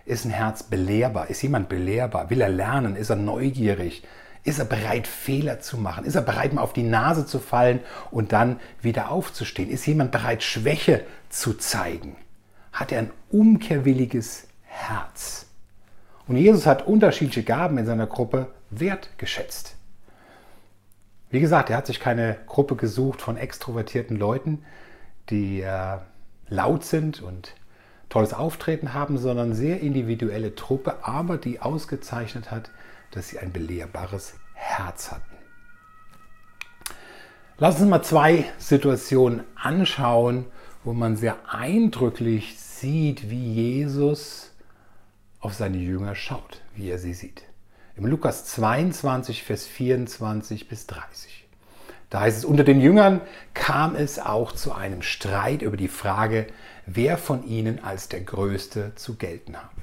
Ist 0.04 0.24
ein 0.24 0.32
Herz 0.32 0.64
belehrbar? 0.64 1.30
Ist 1.30 1.42
jemand 1.42 1.68
belehrbar? 1.68 2.30
Will 2.30 2.40
er 2.40 2.48
lernen? 2.48 2.96
Ist 2.96 3.10
er 3.10 3.16
neugierig? 3.16 4.02
Ist 4.42 4.58
er 4.58 4.64
bereit, 4.64 5.06
Fehler 5.06 5.60
zu 5.60 5.76
machen? 5.76 6.04
Ist 6.04 6.14
er 6.14 6.22
bereit, 6.22 6.52
mal 6.52 6.62
auf 6.62 6.72
die 6.72 6.82
Nase 6.82 7.26
zu 7.26 7.38
fallen 7.38 7.80
und 8.10 8.32
dann 8.32 8.58
wieder 8.80 9.10
aufzustehen? 9.10 9.68
Ist 9.68 9.86
jemand 9.86 10.10
bereit, 10.10 10.42
Schwäche 10.42 11.04
zu 11.28 11.54
zeigen? 11.54 12.16
Hat 12.72 12.90
er 12.90 13.00
ein 13.00 13.10
umkehrwilliges 13.30 14.48
Herz? 14.62 15.47
Und 16.28 16.36
Jesus 16.36 16.66
hat 16.66 16.86
unterschiedliche 16.86 17.42
Gaben 17.42 17.78
in 17.78 17.86
seiner 17.86 18.06
Gruppe 18.06 18.48
wertgeschätzt. 18.70 19.76
Wie 21.30 21.40
gesagt, 21.40 21.70
er 21.70 21.78
hat 21.78 21.86
sich 21.86 22.00
keine 22.00 22.36
Gruppe 22.46 22.76
gesucht 22.76 23.22
von 23.22 23.36
extrovertierten 23.36 24.16
Leuten, 24.16 24.62
die 25.30 25.62
äh, 25.62 25.98
laut 26.48 26.84
sind 26.84 27.22
und 27.22 27.54
tolles 28.10 28.34
Auftreten 28.34 28.94
haben, 28.94 29.18
sondern 29.18 29.54
sehr 29.54 29.80
individuelle 29.80 30.54
Truppe, 30.54 30.96
aber 31.02 31.38
die 31.38 31.60
ausgezeichnet 31.60 32.50
hat, 32.50 32.70
dass 33.10 33.28
sie 33.28 33.38
ein 33.38 33.52
belehrbares 33.52 34.34
Herz 34.54 35.10
hatten. 35.10 35.36
Lass 37.58 37.80
uns 37.80 37.88
mal 37.88 38.02
zwei 38.02 38.44
Situationen 38.58 39.44
anschauen, 39.54 40.44
wo 40.84 40.92
man 40.92 41.16
sehr 41.16 41.36
eindrücklich 41.48 42.58
sieht, 42.58 43.30
wie 43.30 43.52
Jesus 43.52 44.47
auf 45.40 45.54
seine 45.54 45.78
Jünger 45.78 46.14
schaut, 46.14 46.62
wie 46.74 46.90
er 46.90 46.98
sie 46.98 47.14
sieht. 47.14 47.42
Im 47.96 48.06
Lukas 48.06 48.44
22, 48.46 49.42
Vers 49.42 49.66
24 49.66 50.68
bis 50.68 50.86
30. 50.86 51.48
Da 52.10 52.20
heißt 52.20 52.38
es, 52.38 52.44
unter 52.44 52.64
den 52.64 52.80
Jüngern 52.80 53.20
kam 53.54 53.94
es 53.94 54.18
auch 54.18 54.52
zu 54.52 54.72
einem 54.72 55.02
Streit 55.02 55.62
über 55.62 55.76
die 55.76 55.88
Frage, 55.88 56.46
wer 56.86 57.18
von 57.18 57.46
ihnen 57.46 57.84
als 57.84 58.08
der 58.08 58.20
Größte 58.20 58.94
zu 58.94 59.16
gelten 59.16 59.56
habe. 59.56 59.82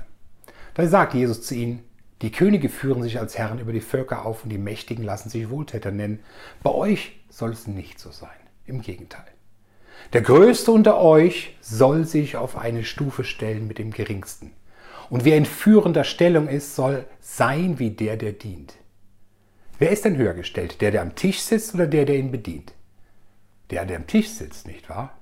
Da 0.73 0.87
sagt 0.87 1.13
Jesus 1.13 1.43
zu 1.43 1.55
ihnen, 1.55 1.83
die 2.21 2.31
Könige 2.31 2.69
führen 2.69 3.03
sich 3.03 3.19
als 3.19 3.37
Herren 3.37 3.59
über 3.59 3.73
die 3.73 3.81
Völker 3.81 4.25
auf 4.25 4.43
und 4.43 4.49
die 4.49 4.57
Mächtigen 4.57 5.03
lassen 5.03 5.29
sich 5.29 5.49
Wohltäter 5.49 5.91
nennen. 5.91 6.19
Bei 6.63 6.71
euch 6.71 7.19
soll 7.29 7.51
es 7.51 7.67
nicht 7.67 7.99
so 7.99 8.11
sein. 8.11 8.29
Im 8.65 8.81
Gegenteil. 8.81 9.25
Der 10.13 10.21
Größte 10.21 10.71
unter 10.71 10.97
euch 10.97 11.55
soll 11.61 12.05
sich 12.05 12.37
auf 12.37 12.57
eine 12.57 12.83
Stufe 12.83 13.23
stellen 13.23 13.67
mit 13.67 13.77
dem 13.77 13.91
Geringsten. 13.91 14.51
Und 15.09 15.25
wer 15.25 15.37
in 15.37 15.45
führender 15.45 16.03
Stellung 16.03 16.47
ist, 16.47 16.75
soll 16.75 17.05
sein 17.19 17.79
wie 17.79 17.91
der, 17.91 18.17
der 18.17 18.33
dient. 18.33 18.75
Wer 19.77 19.91
ist 19.91 20.05
denn 20.05 20.17
höher 20.17 20.33
gestellt? 20.33 20.81
Der, 20.81 20.91
der 20.91 21.01
am 21.01 21.15
Tisch 21.15 21.41
sitzt 21.41 21.73
oder 21.73 21.87
der, 21.87 22.05
der 22.05 22.17
ihn 22.17 22.31
bedient? 22.31 22.73
Der, 23.69 23.85
der 23.85 23.97
am 23.97 24.07
Tisch 24.07 24.29
sitzt, 24.29 24.67
nicht 24.67 24.89
wahr? 24.89 25.17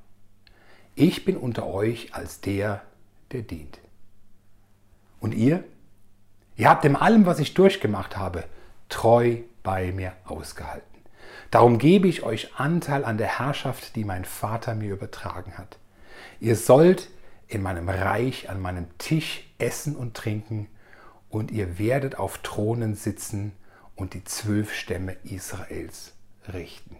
Ich 0.95 1.25
bin 1.25 1.37
unter 1.37 1.65
euch 1.67 2.13
als 2.13 2.39
der, 2.41 2.83
der 3.31 3.41
dient. 3.41 3.79
Und 5.19 5.33
ihr? 5.33 5.63
Ihr 6.55 6.69
habt 6.69 6.85
in 6.85 6.95
allem, 6.95 7.25
was 7.25 7.39
ich 7.39 7.55
durchgemacht 7.55 8.15
habe, 8.15 8.43
treu 8.89 9.37
bei 9.63 9.91
mir 9.91 10.13
ausgehalten. 10.25 10.87
Darum 11.49 11.77
gebe 11.77 12.07
ich 12.07 12.23
euch 12.23 12.55
Anteil 12.57 13.05
an 13.05 13.17
der 13.17 13.39
Herrschaft, 13.39 13.95
die 13.95 14.03
mein 14.03 14.25
Vater 14.25 14.75
mir 14.75 14.93
übertragen 14.93 15.57
hat. 15.57 15.77
Ihr 16.39 16.55
sollt 16.55 17.09
in 17.53 17.61
meinem 17.61 17.89
Reich 17.89 18.49
an 18.49 18.61
meinem 18.61 18.87
Tisch 18.97 19.49
essen 19.57 19.95
und 19.95 20.15
trinken, 20.15 20.67
und 21.29 21.49
ihr 21.49 21.79
werdet 21.79 22.19
auf 22.19 22.37
Thronen 22.39 22.93
sitzen 22.93 23.53
und 23.95 24.13
die 24.13 24.23
zwölf 24.23 24.71
Stämme 24.71 25.15
Israels 25.23 26.13
richten. 26.53 26.95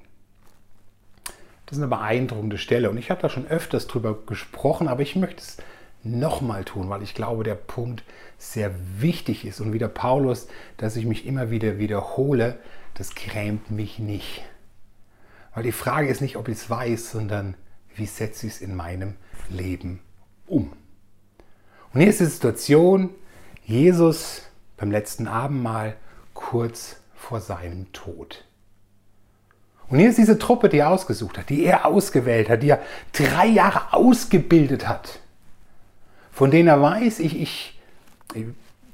Das 1.66 1.78
ist 1.78 1.84
eine 1.84 1.90
beeindruckende 1.90 2.58
Stelle 2.58 2.90
und 2.90 2.98
ich 2.98 3.12
habe 3.12 3.22
da 3.22 3.30
schon 3.30 3.48
öfters 3.48 3.88
drüber 3.88 4.26
gesprochen, 4.26 4.88
aber 4.88 5.04
ich 5.04 5.16
möchte 5.16 5.42
es 5.42 5.58
nochmal 6.04 6.66
tun, 6.66 6.90
weil 6.90 7.04
ich 7.04 7.14
glaube, 7.14 7.44
der 7.44 7.56
Punkt 7.56 8.04
sehr 8.38 8.72
wichtig 9.00 9.46
ist. 9.46 9.62
Und 9.62 9.72
wie 9.72 9.80
der 9.80 9.88
Paulus, 9.88 10.48
dass 10.78 10.96
ich 10.96 11.06
mich 11.06 11.26
immer 11.26 11.50
wieder 11.50 11.78
wiederhole, 11.78 12.58
das 12.96 13.16
grämt 13.16 13.72
mich 13.72 14.00
nicht. 14.00 14.44
Weil 15.54 15.64
die 15.64 15.72
Frage 15.72 16.10
ist 16.10 16.22
nicht, 16.22 16.36
ob 16.36 16.48
ich 16.48 16.58
es 16.58 16.70
weiß, 16.70 17.12
sondern 17.12 17.56
wie 17.96 18.08
setze 18.08 18.48
ich 18.48 18.54
es 18.54 18.62
in 18.62 18.76
meinem 18.76 19.16
Leben 19.50 20.00
um. 20.48 20.72
Und 21.94 22.00
hier 22.02 22.10
ist 22.10 22.20
die 22.20 22.26
Situation, 22.26 23.10
Jesus 23.66 24.44
beim 24.78 24.92
letzten 24.92 25.28
Abendmahl 25.28 25.96
kurz 26.34 26.98
vor 27.16 27.40
seinem 27.40 27.92
Tod. 27.94 28.44
Und 29.88 30.00
hier 30.00 30.10
ist 30.10 30.18
diese 30.18 30.40
Truppe, 30.40 30.70
die 30.70 30.80
er 30.80 30.90
ausgesucht 30.90 31.38
hat, 31.38 31.50
die 31.50 31.64
er 31.64 31.86
ausgewählt 31.86 32.50
hat, 32.50 32.64
die 32.64 32.70
er 32.70 32.82
drei 33.12 33.46
Jahre 33.46 33.94
ausgebildet 33.94 34.88
hat, 34.88 35.20
von 36.32 36.52
denen 36.52 36.68
er 36.68 36.82
weiß, 36.82 37.20
ich, 37.20 37.40
ich, 37.40 37.80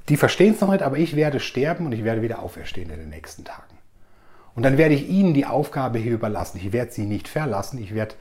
die 0.10 0.18
verstehen 0.18 0.54
es 0.56 0.62
noch 0.62 0.72
nicht, 0.72 0.84
aber 0.84 0.98
ich 0.98 1.16
werde 1.16 1.40
sterben 1.40 1.86
und 1.86 1.94
ich 1.94 2.04
werde 2.04 2.22
wieder 2.22 2.40
auferstehen 2.40 2.90
in 2.90 3.00
den 3.00 3.10
nächsten 3.10 3.46
Tagen. 3.46 3.78
Und 4.56 4.64
dann 4.64 4.78
werde 4.78 4.96
ich 4.96 5.08
ihnen 5.08 5.34
die 5.34 5.46
Aufgabe 5.46 6.00
hier 6.00 6.14
überlassen. 6.14 6.58
Ich 6.58 6.74
werde 6.74 6.92
sie 6.92 7.06
nicht 7.06 7.28
verlassen, 7.28 7.82
ich 7.82 7.94
werde 7.94 8.16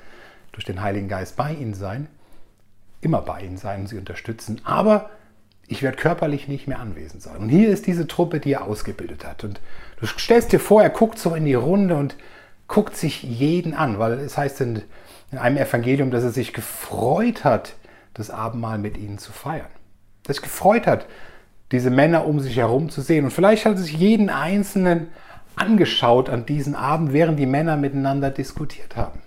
durch 0.52 0.64
den 0.64 0.80
Heiligen 0.82 1.08
Geist 1.08 1.36
bei 1.36 1.52
ihnen 1.52 1.74
sein, 1.74 2.06
immer 3.00 3.22
bei 3.22 3.42
ihnen 3.42 3.56
sein 3.56 3.80
und 3.80 3.86
sie 3.88 3.98
unterstützen, 3.98 4.60
aber 4.64 5.10
ich 5.68 5.82
werde 5.82 5.98
körperlich 5.98 6.48
nicht 6.48 6.66
mehr 6.66 6.80
anwesend 6.80 7.22
sein. 7.22 7.36
Und 7.36 7.50
hier 7.50 7.68
ist 7.68 7.86
diese 7.86 8.06
Truppe, 8.06 8.40
die 8.40 8.54
er 8.54 8.64
ausgebildet 8.64 9.24
hat. 9.26 9.44
Und 9.44 9.60
du 10.00 10.06
stellst 10.06 10.52
dir 10.52 10.60
vor, 10.60 10.82
er 10.82 10.90
guckt 10.90 11.18
so 11.18 11.34
in 11.34 11.44
die 11.44 11.54
Runde 11.54 11.94
und 11.94 12.16
guckt 12.68 12.96
sich 12.96 13.22
jeden 13.22 13.74
an, 13.74 13.98
weil 13.98 14.12
es 14.14 14.38
heißt 14.38 14.62
in, 14.62 14.82
in 15.30 15.38
einem 15.38 15.58
Evangelium, 15.58 16.10
dass 16.10 16.24
er 16.24 16.30
sich 16.30 16.54
gefreut 16.54 17.44
hat, 17.44 17.74
das 18.14 18.30
Abendmahl 18.30 18.78
mit 18.78 18.96
ihnen 18.96 19.18
zu 19.18 19.30
feiern. 19.30 19.70
Dass 20.24 20.36
sich 20.36 20.42
gefreut 20.42 20.86
hat, 20.86 21.06
diese 21.70 21.90
Männer 21.90 22.26
um 22.26 22.40
sich 22.40 22.56
herum 22.56 22.88
zu 22.88 23.02
sehen. 23.02 23.24
Und 23.24 23.30
vielleicht 23.30 23.66
hat 23.66 23.74
er 23.74 23.82
sich 23.82 23.96
jeden 23.96 24.30
Einzelnen 24.30 25.08
angeschaut 25.54 26.30
an 26.30 26.46
diesem 26.46 26.74
Abend, 26.74 27.12
während 27.12 27.38
die 27.38 27.46
Männer 27.46 27.76
miteinander 27.76 28.30
diskutiert 28.30 28.96
haben. 28.96 29.20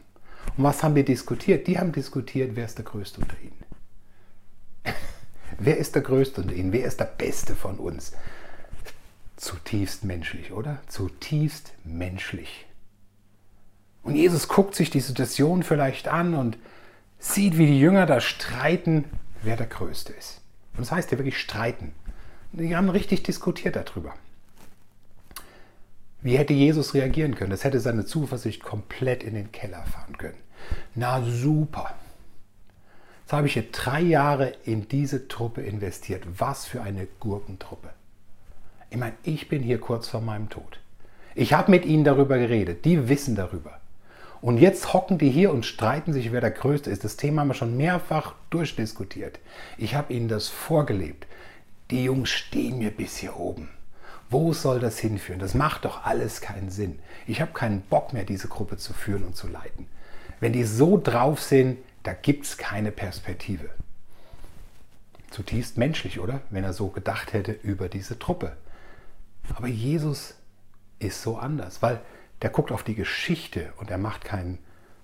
Und 0.57 0.63
was 0.63 0.83
haben 0.83 0.95
wir 0.95 1.05
diskutiert? 1.05 1.67
Die 1.67 1.77
haben 1.77 1.91
diskutiert, 1.91 2.51
wer 2.55 2.65
ist 2.65 2.77
der 2.77 2.85
Größte 2.85 3.21
unter 3.21 3.37
ihnen. 3.41 3.60
Wer 5.59 5.77
ist 5.77 5.95
der 5.95 6.01
Größte 6.01 6.41
unter 6.41 6.53
ihnen? 6.53 6.71
Wer 6.71 6.85
ist 6.85 6.99
der 6.99 7.05
Beste 7.05 7.55
von 7.55 7.77
uns? 7.77 8.13
Zutiefst 9.37 10.03
menschlich, 10.03 10.51
oder? 10.51 10.79
Zutiefst 10.87 11.73
menschlich. 11.83 12.65
Und 14.03 14.15
Jesus 14.15 14.47
guckt 14.47 14.75
sich 14.75 14.89
die 14.89 14.99
Situation 14.99 15.63
vielleicht 15.63 16.07
an 16.07 16.33
und 16.33 16.57
sieht, 17.19 17.57
wie 17.57 17.67
die 17.67 17.79
Jünger 17.79 18.05
da 18.05 18.19
streiten, 18.19 19.05
wer 19.43 19.57
der 19.57 19.67
Größte 19.67 20.13
ist. 20.13 20.41
Und 20.73 20.81
das 20.81 20.91
heißt 20.91 21.11
ja 21.11 21.17
wirklich 21.17 21.39
streiten. 21.39 21.93
Die 22.51 22.75
haben 22.75 22.89
richtig 22.89 23.23
diskutiert 23.23 23.75
darüber. 23.75 24.13
Wie 26.21 26.37
hätte 26.37 26.53
Jesus 26.53 26.93
reagieren 26.93 27.35
können? 27.35 27.51
Das 27.51 27.63
hätte 27.63 27.79
seine 27.79 28.05
Zuversicht 28.05 28.63
komplett 28.63 29.23
in 29.23 29.33
den 29.33 29.51
Keller 29.51 29.83
fahren 29.85 30.17
können. 30.17 30.37
Na 30.93 31.21
super. 31.23 31.95
Jetzt 33.31 33.37
habe 33.37 33.47
ich 33.47 33.53
hier 33.53 33.71
drei 33.71 34.01
Jahre 34.01 34.51
in 34.65 34.89
diese 34.89 35.29
Truppe 35.29 35.61
investiert. 35.61 36.23
Was 36.37 36.65
für 36.65 36.81
eine 36.81 37.07
Gurkentruppe. 37.21 37.91
Ich 38.89 38.97
meine, 38.97 39.13
ich 39.23 39.47
bin 39.47 39.63
hier 39.63 39.79
kurz 39.79 40.09
vor 40.09 40.19
meinem 40.19 40.49
Tod. 40.49 40.81
Ich 41.33 41.53
habe 41.53 41.71
mit 41.71 41.85
ihnen 41.85 42.03
darüber 42.03 42.37
geredet. 42.37 42.83
Die 42.83 43.07
wissen 43.07 43.35
darüber. 43.35 43.79
Und 44.41 44.57
jetzt 44.57 44.91
hocken 44.91 45.17
die 45.17 45.29
hier 45.29 45.53
und 45.53 45.65
streiten 45.65 46.11
sich, 46.11 46.33
wer 46.33 46.41
der 46.41 46.51
Größte 46.51 46.89
ist. 46.91 47.05
Das 47.05 47.15
Thema 47.15 47.39
haben 47.39 47.47
wir 47.47 47.53
schon 47.53 47.77
mehrfach 47.77 48.35
durchdiskutiert. 48.49 49.39
Ich 49.77 49.95
habe 49.95 50.11
ihnen 50.11 50.27
das 50.27 50.49
vorgelebt. 50.49 51.25
Die 51.89 52.03
Jungs 52.03 52.29
stehen 52.29 52.79
mir 52.79 52.91
bis 52.91 53.15
hier 53.15 53.39
oben. 53.39 53.69
Wo 54.29 54.51
soll 54.51 54.81
das 54.81 54.99
hinführen? 54.99 55.39
Das 55.39 55.53
macht 55.53 55.85
doch 55.85 56.03
alles 56.03 56.41
keinen 56.41 56.69
Sinn. 56.69 56.99
Ich 57.27 57.39
habe 57.39 57.53
keinen 57.53 57.79
Bock 57.79 58.11
mehr, 58.11 58.25
diese 58.25 58.49
Gruppe 58.49 58.75
zu 58.75 58.91
führen 58.91 59.23
und 59.23 59.37
zu 59.37 59.47
leiten. 59.47 59.87
Wenn 60.41 60.51
die 60.51 60.65
so 60.65 60.99
drauf 61.01 61.41
sind, 61.41 61.77
da 62.03 62.13
gibt 62.13 62.45
es 62.45 62.57
keine 62.57 62.91
Perspektive. 62.91 63.69
Zutiefst 65.29 65.77
menschlich, 65.77 66.19
oder? 66.19 66.41
Wenn 66.49 66.63
er 66.63 66.73
so 66.73 66.87
gedacht 66.87 67.33
hätte 67.33 67.51
über 67.51 67.87
diese 67.87 68.19
Truppe. 68.19 68.57
Aber 69.55 69.67
Jesus 69.67 70.35
ist 70.99 71.21
so 71.21 71.37
anders, 71.37 71.81
weil 71.81 72.01
der 72.41 72.49
guckt 72.49 72.71
auf 72.71 72.83
die 72.83 72.95
Geschichte 72.95 73.73
und 73.77 73.89
er 73.89 73.97
macht 73.97 74.23
kein 74.25 74.57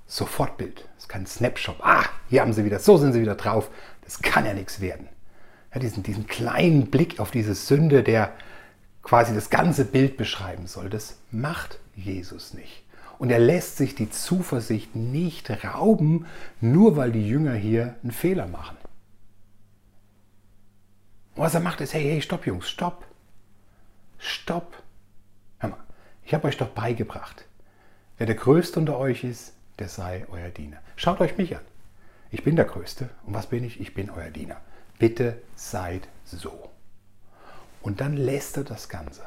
Sofortbild. 0.06 0.88
Ist 0.98 1.10
kein 1.10 1.26
Snapshot. 1.26 1.78
Ah, 1.82 2.06
hier 2.30 2.42
haben 2.42 2.54
sie 2.54 2.66
wieder, 2.66 2.80
so 2.80 2.98
sind 2.98 3.14
sie 3.14 3.22
wieder 3.22 3.36
drauf. 3.36 3.70
Das 4.04 4.22
kann 4.22 4.46
ja 4.46 4.54
nichts 4.54 4.80
werden. 4.80 5.08
Ja, 5.74 5.80
diesen, 5.80 6.04
diesen 6.04 6.28
kleinen 6.28 6.90
Blick 6.90 7.20
auf 7.20 7.32
diese 7.32 7.54
Sünde, 7.54 8.04
der 8.04 8.34
quasi 9.04 9.34
das 9.34 9.50
ganze 9.50 9.86
Bild 9.86 10.18
beschreiben 10.18 10.68
soll, 10.68 10.90
das 10.90 11.18
macht 11.32 11.80
Jesus 11.96 12.54
nicht. 12.54 12.84
Und 13.20 13.32
er 13.32 13.40
lässt 13.40 13.78
sich 13.78 13.96
die 13.96 14.10
Zuversicht 14.10 14.96
nicht 14.96 15.50
rauben, 15.64 16.28
nur 16.62 16.96
weil 16.96 17.12
die 17.12 17.28
Jünger 17.28 17.54
hier 17.54 17.96
einen 18.04 18.12
Fehler 18.12 18.48
machen. 18.48 18.78
Und 21.36 21.44
was 21.44 21.54
er 21.54 21.62
macht, 21.62 21.82
ist, 21.82 21.94
hey, 21.94 22.04
hey, 22.04 22.22
stopp, 22.22 22.46
Jungs, 22.46 22.70
stopp. 22.70 23.06
Stopp. 24.18 24.84
Hör 25.60 25.70
mal, 25.70 25.80
ich 26.24 26.34
habe 26.34 26.48
euch 26.48 26.58
doch 26.58 26.70
beigebracht. 26.70 27.46
Wer 28.18 28.28
der 28.28 28.36
Größte 28.36 28.80
unter 28.80 28.98
euch 28.98 29.24
ist, 29.24 29.54
der 29.80 29.90
sei 29.90 30.26
euer 30.32 30.50
Diener. 30.50 30.78
Schaut 30.96 31.22
euch 31.22 31.38
mich 31.38 31.56
an. 31.56 31.62
Ich 32.32 32.44
bin 32.44 32.56
der 32.56 32.66
Größte. 32.66 33.10
Und 33.26 33.34
was 33.34 33.48
bin 33.48 33.64
ich? 33.64 33.80
Ich 33.80 33.94
bin 33.94 34.10
euer 34.10 34.32
Diener. 34.32 34.60
Bitte 35.00 35.42
seid 35.56 36.08
so. 36.26 36.72
Und 37.82 38.02
dann 38.02 38.18
lässt 38.18 38.58
er 38.58 38.64
das 38.64 38.90
Ganze. 38.90 39.22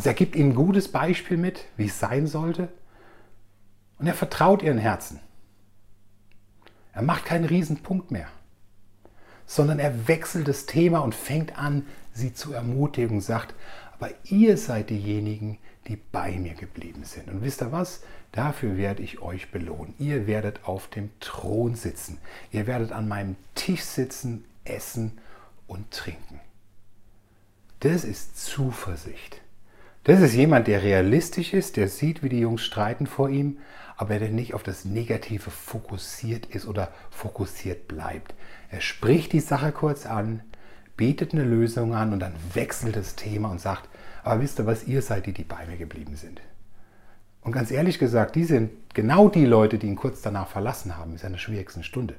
Also 0.00 0.08
er 0.08 0.14
gibt 0.14 0.34
ihnen 0.34 0.52
ein 0.52 0.54
gutes 0.54 0.88
Beispiel 0.88 1.36
mit, 1.36 1.66
wie 1.76 1.84
es 1.84 2.00
sein 2.00 2.26
sollte. 2.26 2.70
Und 3.98 4.06
er 4.06 4.14
vertraut 4.14 4.62
ihren 4.62 4.78
Herzen. 4.78 5.20
Er 6.94 7.02
macht 7.02 7.26
keinen 7.26 7.44
Riesenpunkt 7.44 8.10
mehr, 8.10 8.28
sondern 9.44 9.78
er 9.78 10.08
wechselt 10.08 10.48
das 10.48 10.64
Thema 10.64 11.00
und 11.00 11.14
fängt 11.14 11.58
an, 11.58 11.84
sie 12.14 12.32
zu 12.32 12.54
ermutigen 12.54 13.16
und 13.18 13.20
sagt, 13.20 13.54
aber 13.92 14.08
ihr 14.24 14.56
seid 14.56 14.88
diejenigen, 14.88 15.58
die 15.86 15.96
bei 15.96 16.38
mir 16.38 16.54
geblieben 16.54 17.04
sind. 17.04 17.28
Und 17.28 17.42
wisst 17.42 17.60
ihr 17.60 17.70
was? 17.70 18.00
Dafür 18.32 18.78
werde 18.78 19.02
ich 19.02 19.20
euch 19.20 19.50
belohnen. 19.50 19.92
Ihr 19.98 20.26
werdet 20.26 20.64
auf 20.64 20.88
dem 20.88 21.10
Thron 21.20 21.74
sitzen. 21.74 22.16
Ihr 22.52 22.66
werdet 22.66 22.90
an 22.90 23.06
meinem 23.06 23.36
Tisch 23.54 23.82
sitzen, 23.82 24.46
essen 24.64 25.18
und 25.66 25.90
trinken. 25.90 26.40
Das 27.80 28.04
ist 28.04 28.38
Zuversicht. 28.38 29.42
Das 30.04 30.20
ist 30.22 30.34
jemand, 30.34 30.66
der 30.66 30.82
realistisch 30.82 31.52
ist, 31.52 31.76
der 31.76 31.88
sieht, 31.88 32.22
wie 32.22 32.30
die 32.30 32.40
Jungs 32.40 32.62
streiten 32.62 33.06
vor 33.06 33.28
ihm, 33.28 33.58
aber 33.98 34.18
der 34.18 34.30
nicht 34.30 34.54
auf 34.54 34.62
das 34.62 34.86
Negative 34.86 35.50
fokussiert 35.50 36.46
ist 36.46 36.66
oder 36.66 36.88
fokussiert 37.10 37.86
bleibt. 37.86 38.34
Er 38.70 38.80
spricht 38.80 39.34
die 39.34 39.40
Sache 39.40 39.72
kurz 39.72 40.06
an, 40.06 40.40
bietet 40.96 41.34
eine 41.34 41.44
Lösung 41.44 41.94
an 41.94 42.14
und 42.14 42.20
dann 42.20 42.32
wechselt 42.54 42.96
das 42.96 43.14
Thema 43.14 43.50
und 43.50 43.60
sagt, 43.60 43.90
aber 44.22 44.40
wisst 44.40 44.58
ihr 44.58 44.64
was, 44.64 44.84
ihr 44.84 45.02
seid 45.02 45.26
die, 45.26 45.32
die 45.32 45.44
bei 45.44 45.66
mir 45.66 45.76
geblieben 45.76 46.16
sind. 46.16 46.40
Und 47.42 47.52
ganz 47.52 47.70
ehrlich 47.70 47.98
gesagt, 47.98 48.36
die 48.36 48.44
sind 48.44 48.70
genau 48.94 49.28
die 49.28 49.44
Leute, 49.44 49.76
die 49.78 49.86
ihn 49.86 49.96
kurz 49.96 50.22
danach 50.22 50.48
verlassen 50.48 50.96
haben, 50.96 51.12
in 51.12 51.18
seiner 51.18 51.38
schwierigsten 51.38 51.84
Stunde. 51.84 52.14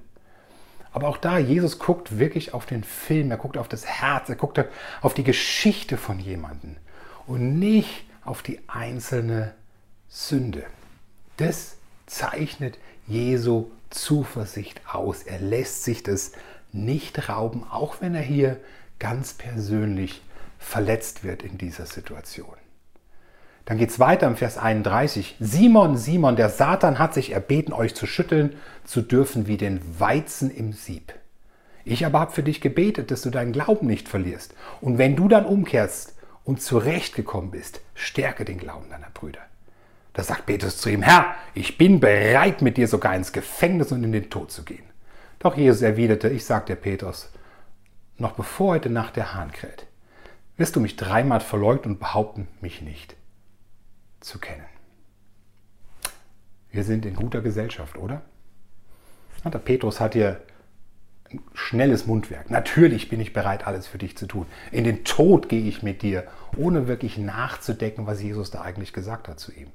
Aber 0.93 1.07
auch 1.07 1.17
da, 1.17 1.39
Jesus 1.39 1.79
guckt 1.79 2.19
wirklich 2.19 2.53
auf 2.53 2.67
den 2.67 2.83
Film, 2.83 3.31
er 3.31 3.37
guckt 3.37 3.57
auf 3.57 3.67
das 3.67 3.87
Herz, 3.87 4.29
er 4.29 4.35
guckt 4.35 4.63
auf 5.01 5.13
die 5.15 5.23
Geschichte 5.23 5.97
von 5.97 6.19
jemandem 6.19 6.75
und 7.31 7.59
nicht 7.59 8.03
auf 8.25 8.43
die 8.43 8.59
einzelne 8.67 9.53
Sünde. 10.09 10.63
Das 11.37 11.77
zeichnet 12.05 12.77
Jesu 13.07 13.71
Zuversicht 13.89 14.81
aus. 14.93 15.23
Er 15.23 15.39
lässt 15.39 15.85
sich 15.85 16.03
das 16.03 16.33
nicht 16.73 17.29
rauben, 17.29 17.63
auch 17.69 18.01
wenn 18.01 18.15
er 18.15 18.21
hier 18.21 18.59
ganz 18.99 19.33
persönlich 19.33 20.21
verletzt 20.59 21.23
wird 21.23 21.41
in 21.41 21.57
dieser 21.57 21.85
Situation. 21.85 22.55
Dann 23.63 23.77
geht 23.77 23.91
es 23.91 23.99
weiter 23.99 24.27
im 24.27 24.35
Vers 24.35 24.57
31. 24.57 25.37
Simon, 25.39 25.95
Simon, 25.95 26.35
der 26.35 26.49
Satan 26.49 26.99
hat 26.99 27.13
sich 27.13 27.31
erbeten, 27.31 27.71
euch 27.71 27.95
zu 27.95 28.07
schütteln 28.07 28.57
zu 28.83 29.01
dürfen 29.01 29.47
wie 29.47 29.57
den 29.57 29.79
Weizen 29.99 30.51
im 30.51 30.73
Sieb. 30.73 31.13
Ich 31.85 32.05
aber 32.05 32.19
habe 32.19 32.33
für 32.33 32.43
dich 32.43 32.59
gebetet, 32.59 33.09
dass 33.09 33.21
du 33.21 33.29
deinen 33.29 33.53
Glauben 33.53 33.87
nicht 33.87 34.09
verlierst. 34.09 34.53
Und 34.81 34.97
wenn 34.97 35.15
du 35.15 35.29
dann 35.29 35.45
umkehrst 35.45 36.10
und 36.43 36.61
zurechtgekommen 36.61 37.51
bist, 37.51 37.81
stärke 37.93 38.45
den 38.45 38.57
Glauben 38.57 38.89
deiner 38.89 39.09
Brüder. 39.09 39.41
Da 40.13 40.23
sagt 40.23 40.45
Petrus 40.45 40.77
zu 40.77 40.89
ihm, 40.89 41.01
Herr, 41.01 41.35
ich 41.53 41.77
bin 41.77 41.99
bereit, 41.99 42.61
mit 42.61 42.77
dir 42.77 42.87
sogar 42.87 43.15
ins 43.15 43.31
Gefängnis 43.31 43.91
und 43.91 44.03
in 44.03 44.11
den 44.11 44.29
Tod 44.29 44.51
zu 44.51 44.63
gehen. 44.63 44.83
Doch 45.39 45.55
Jesus 45.55 45.81
erwiderte, 45.81 46.29
ich 46.29 46.45
sagte 46.45 46.75
Petrus, 46.75 47.31
noch 48.17 48.33
bevor 48.33 48.73
heute 48.73 48.89
Nacht 48.89 49.15
der 49.15 49.33
Hahn 49.33 49.51
kräht, 49.51 49.87
wirst 50.57 50.75
du 50.75 50.79
mich 50.79 50.95
dreimal 50.95 51.39
verleugnen 51.39 51.95
und 51.95 51.99
behaupten, 51.99 52.47
mich 52.59 52.81
nicht 52.81 53.15
zu 54.19 54.37
kennen. 54.37 54.65
Wir 56.71 56.83
sind 56.83 57.05
in 57.05 57.15
guter 57.15 57.41
Gesellschaft, 57.41 57.97
oder? 57.97 58.21
Der 59.43 59.57
Petrus 59.57 59.99
hat 59.99 60.13
hier 60.13 60.41
schnelles 61.53 62.05
Mundwerk. 62.05 62.49
Natürlich 62.49 63.09
bin 63.09 63.19
ich 63.19 63.33
bereit, 63.33 63.67
alles 63.67 63.87
für 63.87 63.97
dich 63.97 64.17
zu 64.17 64.25
tun. 64.27 64.45
In 64.71 64.83
den 64.83 65.03
Tod 65.03 65.49
gehe 65.49 65.63
ich 65.63 65.83
mit 65.83 66.01
dir, 66.01 66.27
ohne 66.57 66.87
wirklich 66.87 67.17
nachzudenken, 67.17 68.07
was 68.07 68.21
Jesus 68.21 68.51
da 68.51 68.61
eigentlich 68.61 68.93
gesagt 68.93 69.27
hat 69.27 69.39
zu 69.39 69.51
ihm. 69.51 69.71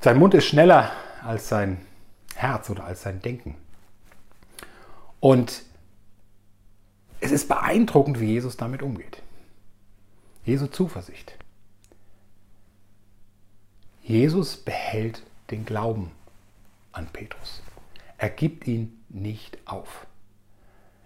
Sein 0.00 0.18
Mund 0.18 0.34
ist 0.34 0.46
schneller 0.46 0.92
als 1.24 1.48
sein 1.48 1.78
Herz 2.34 2.70
oder 2.70 2.84
als 2.84 3.02
sein 3.02 3.20
Denken. 3.20 3.56
Und 5.20 5.62
es 7.20 7.32
ist 7.32 7.48
beeindruckend, 7.48 8.20
wie 8.20 8.26
Jesus 8.26 8.56
damit 8.56 8.82
umgeht. 8.82 9.22
Jesu 10.44 10.66
Zuversicht. 10.66 11.36
Jesus 14.02 14.56
behält 14.56 15.22
den 15.50 15.66
Glauben 15.66 16.12
an 16.92 17.08
Petrus. 17.12 17.60
Er 18.18 18.30
gibt 18.30 18.66
ihn 18.66 19.00
nicht 19.08 19.58
auf. 19.64 20.06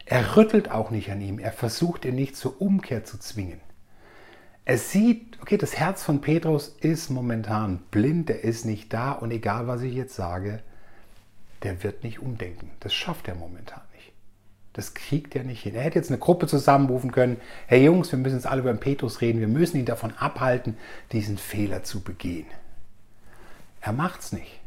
Er 0.06 0.36
rüttelt 0.36 0.70
auch 0.70 0.90
nicht 0.90 1.10
an 1.10 1.20
ihm. 1.20 1.38
Er 1.38 1.52
versucht 1.52 2.04
ihn 2.04 2.14
nicht 2.14 2.36
zur 2.36 2.60
Umkehr 2.60 3.04
zu 3.04 3.18
zwingen. 3.18 3.60
Er 4.64 4.78
sieht, 4.78 5.40
okay, 5.40 5.58
das 5.58 5.76
Herz 5.76 6.02
von 6.02 6.20
Petrus 6.20 6.68
ist 6.80 7.10
momentan 7.10 7.78
blind, 7.90 8.30
er 8.30 8.44
ist 8.44 8.64
nicht 8.64 8.92
da 8.92 9.12
und 9.12 9.32
egal 9.32 9.66
was 9.66 9.82
ich 9.82 9.92
jetzt 9.92 10.14
sage, 10.14 10.60
der 11.62 11.82
wird 11.82 12.04
nicht 12.04 12.20
umdenken. 12.20 12.70
Das 12.80 12.94
schafft 12.94 13.28
er 13.28 13.34
momentan 13.34 13.80
nicht. 13.94 14.12
Das 14.72 14.94
kriegt 14.94 15.34
er 15.34 15.44
nicht 15.44 15.62
hin. 15.62 15.74
Er 15.74 15.82
hätte 15.82 15.98
jetzt 15.98 16.10
eine 16.10 16.18
Gruppe 16.18 16.46
zusammenrufen 16.46 17.12
können. 17.12 17.38
Hey 17.66 17.84
Jungs, 17.84 18.10
wir 18.12 18.18
müssen 18.18 18.36
jetzt 18.36 18.46
alle 18.46 18.60
über 18.60 18.72
den 18.72 18.80
Petrus 18.80 19.20
reden. 19.20 19.40
Wir 19.40 19.48
müssen 19.48 19.76
ihn 19.76 19.84
davon 19.84 20.14
abhalten, 20.16 20.78
diesen 21.10 21.38
Fehler 21.38 21.82
zu 21.82 22.00
begehen. 22.00 22.46
Er 23.80 23.92
macht 23.92 24.20
es 24.20 24.32
nicht. 24.32 24.61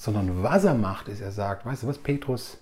Sondern 0.00 0.42
was 0.42 0.64
er 0.64 0.72
macht, 0.72 1.08
ist, 1.08 1.20
er 1.20 1.30
sagt, 1.30 1.66
weißt 1.66 1.82
du 1.82 1.86
was, 1.86 1.98
Petrus, 1.98 2.56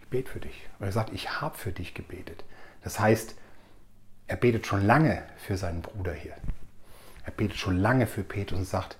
ich 0.00 0.06
bete 0.08 0.30
für 0.30 0.40
dich. 0.40 0.68
Oder 0.78 0.88
er 0.88 0.92
sagt, 0.92 1.14
ich 1.14 1.40
habe 1.40 1.56
für 1.56 1.72
dich 1.72 1.94
gebetet. 1.94 2.44
Das 2.84 3.00
heißt, 3.00 3.36
er 4.26 4.36
betet 4.36 4.66
schon 4.66 4.84
lange 4.84 5.22
für 5.38 5.56
seinen 5.56 5.80
Bruder 5.80 6.12
hier. 6.12 6.34
Er 7.24 7.32
betet 7.32 7.56
schon 7.56 7.78
lange 7.78 8.06
für 8.06 8.22
Petrus 8.22 8.58
und 8.58 8.64
sagt, 8.66 8.98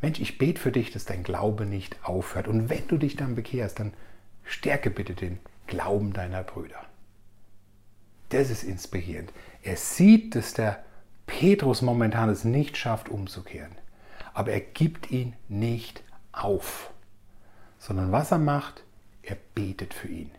Mensch, 0.00 0.20
ich 0.20 0.38
bete 0.38 0.60
für 0.60 0.70
dich, 0.70 0.92
dass 0.92 1.04
dein 1.04 1.24
Glaube 1.24 1.66
nicht 1.66 1.96
aufhört. 2.04 2.46
Und 2.46 2.70
wenn 2.70 2.86
du 2.86 2.98
dich 2.98 3.16
dann 3.16 3.34
bekehrst, 3.34 3.80
dann 3.80 3.92
stärke 4.44 4.90
bitte 4.90 5.14
den 5.14 5.40
Glauben 5.66 6.12
deiner 6.12 6.44
Brüder. 6.44 6.84
Das 8.28 8.48
ist 8.48 8.62
inspirierend. 8.62 9.32
Er 9.64 9.76
sieht, 9.76 10.36
dass 10.36 10.54
der 10.54 10.84
Petrus 11.26 11.82
momentan 11.82 12.28
es 12.28 12.44
nicht 12.44 12.76
schafft, 12.76 13.08
umzukehren. 13.08 13.72
Aber 14.34 14.52
er 14.52 14.60
gibt 14.60 15.10
ihn 15.10 15.34
nicht 15.48 16.03
auf, 16.34 16.90
sondern 17.78 18.12
was 18.12 18.30
er 18.30 18.38
macht, 18.38 18.84
er 19.22 19.36
betet 19.54 19.94
für 19.94 20.08
ihn. 20.08 20.30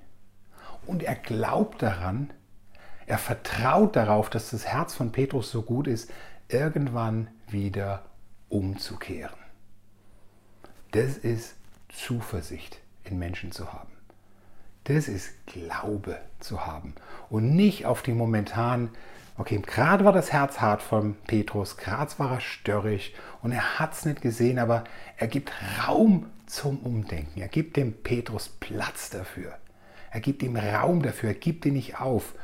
Und 0.86 1.04
er 1.04 1.16
glaubt 1.16 1.82
daran, 1.82 2.32
er 3.08 3.18
vertraut 3.18 3.96
darauf, 3.96 4.30
dass 4.30 4.52
das 4.52 4.66
Herz 4.66 4.94
von 4.94 5.12
Petrus 5.12 5.52
so 5.52 5.62
gut 5.62 5.88
ist, 5.88 6.12
irgendwann 6.48 7.28
wieder 7.48 8.04
umzukehren. 8.50 9.38
Das 10.92 11.18
ist 11.18 11.56
Zuversicht 11.90 12.80
in 13.04 13.20
Menschen 13.20 13.52
zu 13.52 13.74
haben. 13.74 13.95
Das 14.86 15.08
ist 15.08 15.34
Glaube 15.48 16.18
zu 16.40 16.66
haben 16.66 16.94
und 17.30 17.56
nicht 17.56 17.86
auf 17.86 18.02
die 18.02 18.14
momentanen, 18.14 18.90
okay, 19.38 19.60
gerade 19.60 20.06
war 20.06 20.14
das 20.14 20.32
Herz 20.32 20.62
hart 20.62 20.82
von 20.82 21.16
Petrus, 21.28 21.78
gerade 21.78 22.12
war 22.18 22.34
er 22.34 22.42
störrig 22.42 23.14
und 23.42 23.52
er 23.52 23.80
hat 23.80 23.94
es 23.94 24.06
nicht 24.06 24.22
gesehen, 24.22 24.60
aber 24.60 24.84
er 25.18 25.28
gibt 25.28 25.52
Raum 25.86 26.28
zum 26.46 26.80
Umdenken. 26.80 27.42
Er 27.42 27.48
gibt 27.48 27.78
dem 27.78 27.94
Petrus 27.94 28.50
Platz 28.50 29.10
dafür. 29.10 29.58
Er 30.12 30.20
gibt 30.20 30.44
ihm 30.44 30.56
Raum 30.56 31.02
dafür, 31.02 31.30
er 31.30 31.36
gibt 31.36 31.66
ihn 31.66 31.74
nicht 31.74 32.00
auf. 32.00 32.36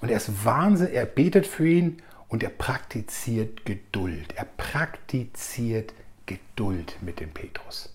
Und 0.00 0.10
er 0.10 0.16
ist 0.16 0.44
Wahnsinn, 0.44 0.92
er 0.92 1.06
betet 1.06 1.46
für 1.46 1.68
ihn 1.68 2.02
und 2.28 2.42
er 2.42 2.48
praktiziert 2.48 3.64
Geduld. 3.64 4.32
Er 4.36 4.46
praktiziert 4.56 5.88
Geduld. 5.88 6.04
Geduld 6.56 6.96
mit 7.00 7.20
dem 7.20 7.30
Petrus. 7.30 7.93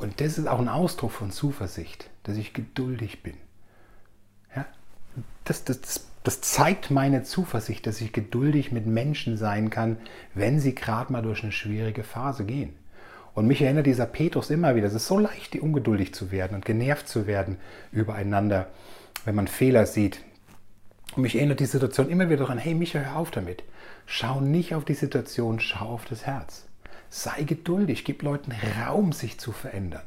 Und 0.00 0.22
das 0.22 0.38
ist 0.38 0.46
auch 0.46 0.60
ein 0.60 0.68
Ausdruck 0.68 1.12
von 1.12 1.30
Zuversicht, 1.30 2.08
dass 2.22 2.38
ich 2.38 2.54
geduldig 2.54 3.22
bin. 3.22 3.34
Ja? 4.56 4.64
Das, 5.44 5.64
das, 5.64 6.08
das, 6.24 6.40
zeigt 6.40 6.90
meine 6.90 7.22
Zuversicht, 7.22 7.86
dass 7.86 8.00
ich 8.00 8.14
geduldig 8.14 8.72
mit 8.72 8.86
Menschen 8.86 9.36
sein 9.36 9.68
kann, 9.68 9.98
wenn 10.34 10.58
sie 10.58 10.74
gerade 10.74 11.12
mal 11.12 11.20
durch 11.20 11.42
eine 11.42 11.52
schwierige 11.52 12.02
Phase 12.02 12.46
gehen. 12.46 12.72
Und 13.34 13.46
mich 13.46 13.60
erinnert 13.60 13.84
dieser 13.84 14.06
Petrus 14.06 14.48
immer 14.48 14.74
wieder, 14.74 14.86
es 14.86 14.94
ist 14.94 15.06
so 15.06 15.18
leicht, 15.18 15.54
ungeduldig 15.56 16.14
zu 16.14 16.30
werden 16.30 16.54
und 16.54 16.64
genervt 16.64 17.06
zu 17.06 17.26
werden 17.26 17.58
übereinander, 17.92 18.68
wenn 19.26 19.34
man 19.34 19.48
Fehler 19.48 19.84
sieht. 19.84 20.24
Und 21.14 21.22
mich 21.22 21.36
erinnert 21.36 21.60
die 21.60 21.66
Situation 21.66 22.08
immer 22.08 22.30
wieder 22.30 22.44
daran, 22.44 22.58
hey 22.58 22.74
Micha, 22.74 23.00
hör 23.00 23.16
auf 23.16 23.30
damit. 23.30 23.64
Schau 24.06 24.40
nicht 24.40 24.74
auf 24.74 24.86
die 24.86 24.94
Situation, 24.94 25.60
schau 25.60 25.90
auf 25.90 26.06
das 26.06 26.24
Herz. 26.24 26.69
Sei 27.10 27.42
geduldig, 27.42 28.04
gib 28.04 28.22
Leuten 28.22 28.52
Raum, 28.52 29.12
sich 29.12 29.38
zu 29.38 29.50
verändern. 29.52 30.06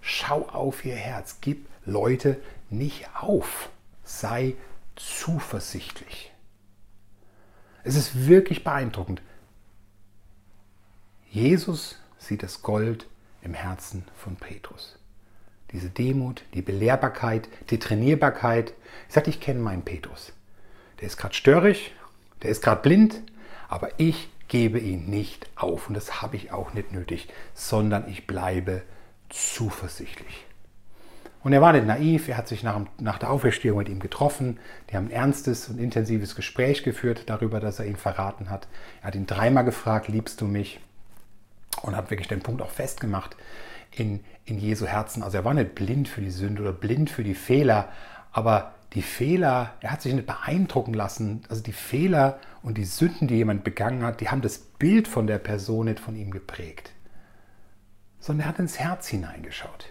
schau 0.00 0.48
auf 0.48 0.84
ihr 0.84 0.96
Herz, 0.96 1.38
gib 1.40 1.68
Leute 1.84 2.40
nicht 2.70 3.08
auf, 3.14 3.70
sei 4.02 4.54
zuversichtlich. 4.96 6.32
Es 7.84 7.94
ist 7.96 8.26
wirklich 8.26 8.64
beeindruckend. 8.64 9.22
Jesus 11.30 11.98
sieht 12.18 12.42
das 12.42 12.62
Gold 12.62 13.06
im 13.42 13.54
Herzen 13.54 14.04
von 14.16 14.36
Petrus. 14.36 14.98
Diese 15.70 15.88
Demut, 15.88 16.44
die 16.54 16.62
Belehrbarkeit, 16.62 17.48
die 17.70 17.78
Trainierbarkeit. 17.78 18.74
Ich 19.08 19.14
sagte, 19.14 19.30
ich 19.30 19.40
kenne 19.40 19.60
meinen 19.60 19.84
Petrus. 19.84 20.32
Der 21.00 21.06
ist 21.06 21.16
gerade 21.16 21.34
störrig, 21.34 21.94
der 22.42 22.50
ist 22.50 22.62
gerade 22.62 22.82
blind, 22.82 23.22
aber 23.68 23.90
ich 23.98 24.28
gebe 24.50 24.78
ihn 24.78 25.08
nicht 25.08 25.48
auf 25.56 25.88
und 25.88 25.94
das 25.94 26.20
habe 26.20 26.36
ich 26.36 26.52
auch 26.52 26.74
nicht 26.74 26.92
nötig, 26.92 27.28
sondern 27.54 28.06
ich 28.08 28.26
bleibe 28.26 28.82
zuversichtlich. 29.30 30.44
Und 31.42 31.54
er 31.54 31.62
war 31.62 31.72
nicht 31.72 31.86
naiv, 31.86 32.28
er 32.28 32.36
hat 32.36 32.48
sich 32.48 32.62
nach, 32.62 32.78
nach, 32.98 33.18
der 33.18 33.30
Auferstehung 33.30 33.78
mit 33.78 33.88
ihm 33.88 34.00
getroffen. 34.00 34.58
Die 34.90 34.96
haben 34.96 35.06
ein 35.06 35.12
ernstes 35.12 35.68
und 35.68 35.78
intensives 35.78 36.34
Gespräch 36.34 36.82
geführt 36.82 37.22
darüber, 37.26 37.60
dass 37.60 37.78
er 37.78 37.86
ihn 37.86 37.96
verraten 37.96 38.50
hat. 38.50 38.68
Er 39.00 39.06
hat 39.06 39.14
ihn 39.14 39.26
dreimal 39.26 39.64
gefragt, 39.64 40.08
liebst 40.08 40.42
du 40.42 40.46
mich? 40.46 40.80
Und 41.80 41.96
hat 41.96 42.10
wirklich 42.10 42.28
den 42.28 42.42
Punkt 42.42 42.60
auch 42.60 42.70
festgemacht 42.70 43.36
in, 43.92 44.20
in 44.44 44.58
Jesu 44.58 44.84
Herzen. 44.84 45.22
Also 45.22 45.38
er 45.38 45.44
war 45.44 45.54
nicht 45.54 45.74
blind 45.74 46.08
für 46.08 46.20
die 46.20 46.30
Sünde 46.30 46.60
oder 46.60 46.72
blind 46.72 47.08
für 47.08 47.24
die 47.24 47.34
Fehler, 47.34 47.88
aber 48.32 48.74
die 48.94 49.02
Fehler, 49.02 49.74
er 49.80 49.92
hat 49.92 50.02
sich 50.02 50.12
nicht 50.12 50.26
beeindrucken 50.26 50.94
lassen. 50.94 51.42
Also 51.48 51.62
die 51.62 51.72
Fehler 51.72 52.38
und 52.62 52.76
die 52.76 52.84
Sünden, 52.84 53.28
die 53.28 53.36
jemand 53.36 53.64
begangen 53.64 54.02
hat, 54.02 54.20
die 54.20 54.28
haben 54.28 54.42
das 54.42 54.58
Bild 54.58 55.06
von 55.06 55.26
der 55.26 55.38
Person 55.38 55.86
nicht 55.86 56.00
von 56.00 56.16
ihm 56.16 56.30
geprägt, 56.30 56.92
sondern 58.18 58.46
er 58.46 58.48
hat 58.48 58.58
ins 58.58 58.78
Herz 58.78 59.06
hineingeschaut. 59.08 59.86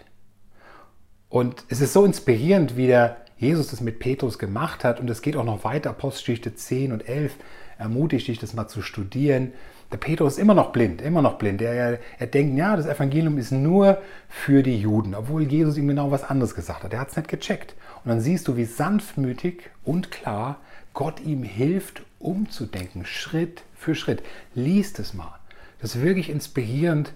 Und 1.28 1.64
es 1.68 1.80
ist 1.80 1.92
so 1.92 2.04
inspirierend, 2.04 2.76
wie 2.76 2.88
der 2.88 3.16
Jesus 3.38 3.68
das 3.68 3.80
mit 3.80 4.00
Petrus 4.00 4.38
gemacht 4.38 4.84
hat. 4.84 5.00
Und 5.00 5.08
es 5.08 5.22
geht 5.22 5.36
auch 5.36 5.44
noch 5.44 5.64
weiter, 5.64 5.90
Apostelgeschichte 5.90 6.54
10 6.54 6.92
und 6.92 7.08
11 7.08 7.34
ermutigt 7.78 8.28
dich, 8.28 8.38
das 8.38 8.52
mal 8.52 8.68
zu 8.68 8.82
studieren. 8.82 9.52
Der 9.90 9.96
Petrus 9.96 10.34
ist 10.34 10.38
immer 10.38 10.54
noch 10.54 10.72
blind, 10.72 11.00
immer 11.00 11.22
noch 11.22 11.38
blind. 11.38 11.62
Er, 11.62 11.98
er 12.18 12.26
denkt, 12.26 12.58
ja, 12.58 12.76
das 12.76 12.86
Evangelium 12.86 13.38
ist 13.38 13.50
nur 13.50 14.02
für 14.28 14.62
die 14.62 14.78
Juden, 14.78 15.14
obwohl 15.14 15.42
Jesus 15.44 15.78
ihm 15.78 15.88
genau 15.88 16.10
was 16.10 16.22
anderes 16.22 16.54
gesagt 16.54 16.84
hat. 16.84 16.92
Er 16.92 17.00
hat 17.00 17.08
es 17.08 17.16
nicht 17.16 17.28
gecheckt. 17.28 17.74
Und 18.04 18.08
dann 18.08 18.20
siehst 18.20 18.48
du, 18.48 18.56
wie 18.56 18.64
sanftmütig 18.64 19.70
und 19.84 20.10
klar 20.10 20.60
Gott 20.94 21.20
ihm 21.20 21.42
hilft, 21.42 22.02
umzudenken, 22.18 23.04
Schritt 23.04 23.62
für 23.74 23.94
Schritt. 23.94 24.22
Lies 24.54 24.98
es 24.98 25.14
mal. 25.14 25.38
Das 25.80 25.94
ist 25.94 26.02
wirklich 26.02 26.28
inspirierend, 26.30 27.14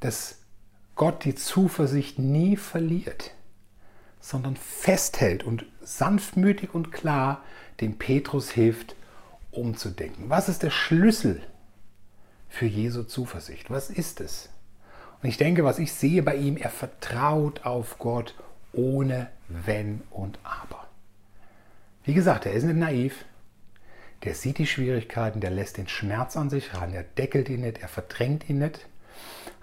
dass 0.00 0.38
Gott 0.94 1.24
die 1.24 1.34
Zuversicht 1.34 2.18
nie 2.18 2.56
verliert 2.56 3.32
sondern 4.26 4.56
festhält 4.56 5.44
und 5.44 5.66
sanftmütig 5.82 6.74
und 6.74 6.90
klar 6.90 7.44
dem 7.80 7.96
Petrus 7.96 8.50
hilft, 8.50 8.96
umzudenken. 9.52 10.28
Was 10.28 10.48
ist 10.48 10.64
der 10.64 10.70
Schlüssel 10.70 11.40
für 12.48 12.66
Jesu 12.66 13.04
Zuversicht? 13.04 13.70
Was 13.70 13.88
ist 13.88 14.20
es? 14.20 14.48
Und 15.22 15.28
ich 15.28 15.36
denke, 15.36 15.62
was 15.62 15.78
ich 15.78 15.92
sehe 15.92 16.24
bei 16.24 16.34
ihm, 16.34 16.56
er 16.56 16.70
vertraut 16.70 17.64
auf 17.64 18.00
Gott 18.00 18.34
ohne 18.72 19.28
Wenn 19.48 20.02
und 20.10 20.38
Aber. 20.42 20.86
Wie 22.04 22.14
gesagt, 22.14 22.46
er 22.46 22.52
ist 22.52 22.64
nicht 22.64 22.76
naiv. 22.76 23.24
Der 24.24 24.34
sieht 24.34 24.58
die 24.58 24.66
Schwierigkeiten, 24.66 25.40
der 25.40 25.50
lässt 25.50 25.76
den 25.76 25.88
Schmerz 25.88 26.36
an 26.36 26.50
sich 26.50 26.74
ran, 26.74 26.94
er 26.94 27.02
deckelt 27.02 27.48
ihn 27.48 27.60
nicht, 27.60 27.78
er 27.78 27.88
verdrängt 27.88 28.48
ihn 28.48 28.58
nicht. 28.58 28.86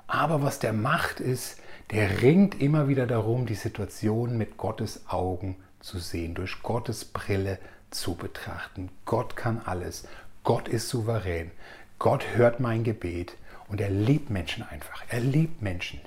Aber 0.07 0.43
was 0.43 0.59
der 0.59 0.73
macht, 0.73 1.19
ist, 1.19 1.57
der 1.91 2.21
ringt 2.21 2.61
immer 2.61 2.87
wieder 2.87 3.07
darum, 3.07 3.45
die 3.45 3.55
Situation 3.55 4.37
mit 4.37 4.57
Gottes 4.57 5.07
Augen 5.07 5.57
zu 5.79 5.99
sehen, 5.99 6.33
durch 6.33 6.61
Gottes 6.63 7.05
Brille 7.05 7.59
zu 7.91 8.15
betrachten. 8.15 8.89
Gott 9.05 9.35
kann 9.35 9.61
alles. 9.65 10.07
Gott 10.43 10.67
ist 10.67 10.89
souverän. 10.89 11.51
Gott 11.99 12.25
hört 12.35 12.59
mein 12.59 12.83
Gebet 12.83 13.35
und 13.67 13.79
er 13.79 13.89
liebt 13.89 14.29
Menschen 14.29 14.63
einfach. 14.63 15.03
Er 15.09 15.19
liebt 15.19 15.61
Menschen. 15.61 15.99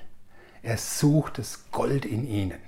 Er 0.61 0.77
sucht 0.77 1.37
das 1.37 1.71
Gold 1.71 2.05
in 2.05 2.27
ihnen. 2.27 2.59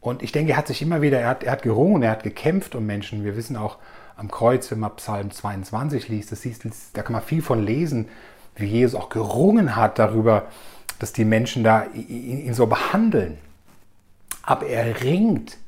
Und 0.00 0.22
ich 0.22 0.32
denke, 0.32 0.52
er 0.52 0.58
hat 0.58 0.66
sich 0.66 0.82
immer 0.82 1.02
wieder, 1.02 1.20
er 1.20 1.28
hat, 1.28 1.44
er 1.44 1.52
hat 1.52 1.62
gerungen, 1.62 2.02
er 2.02 2.12
hat 2.12 2.22
gekämpft 2.22 2.74
um 2.74 2.86
Menschen. 2.86 3.24
Wir 3.24 3.36
wissen 3.36 3.56
auch 3.56 3.76
am 4.16 4.30
Kreuz, 4.30 4.70
wenn 4.70 4.80
man 4.80 4.96
Psalm 4.96 5.30
22 5.30 6.08
liest, 6.08 6.32
das 6.32 6.42
siehst, 6.42 6.64
da 6.94 7.02
kann 7.02 7.12
man 7.12 7.22
viel 7.22 7.42
von 7.42 7.64
lesen, 7.64 8.08
wie 8.56 8.66
Jesus 8.66 8.98
auch 8.98 9.08
gerungen 9.08 9.76
hat 9.76 9.98
darüber, 9.98 10.48
dass 10.98 11.12
die 11.12 11.24
Menschen 11.24 11.64
da 11.64 11.84
ihn 11.84 12.52
so 12.54 12.66
behandeln. 12.66 13.38
Aber 14.42 14.66
er 14.66 15.02
ringt 15.02 15.58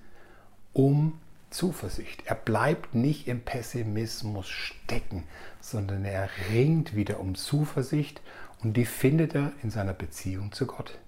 um 0.73 1.19
Zuversicht. 1.51 2.23
Er 2.27 2.35
bleibt 2.35 2.95
nicht 2.95 3.29
im 3.29 3.41
Pessimismus 3.41 4.49
stecken, 4.49 5.25
sondern 5.61 6.05
er 6.05 6.29
ringt 6.51 6.97
wieder 6.97 7.21
um 7.21 7.35
Zuversicht 7.35 8.21
und 8.63 8.77
die 8.77 8.87
findet 8.87 9.35
er 9.35 9.53
in 9.63 9.71
seiner 9.71 9.93
Beziehung 9.93 10.53
zu 10.53 10.67
Gott, 10.67 10.99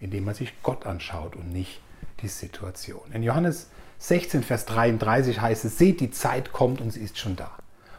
indem 0.00 0.28
er 0.28 0.34
sich 0.34 0.52
Gott 0.62 0.86
anschaut 0.86 1.36
und 1.36 1.52
nicht 1.52 1.80
die 2.22 2.28
Situation. 2.28 3.12
In 3.12 3.22
Johannes 3.22 3.68
16, 3.98 4.42
Vers 4.42 4.66
33 4.66 5.40
heißt 5.40 5.64
es, 5.64 5.78
seht, 5.78 6.00
die 6.00 6.10
Zeit 6.10 6.52
kommt 6.52 6.80
und 6.80 6.90
sie 6.90 7.00
ist 7.00 7.18
schon 7.18 7.36
da, 7.36 7.50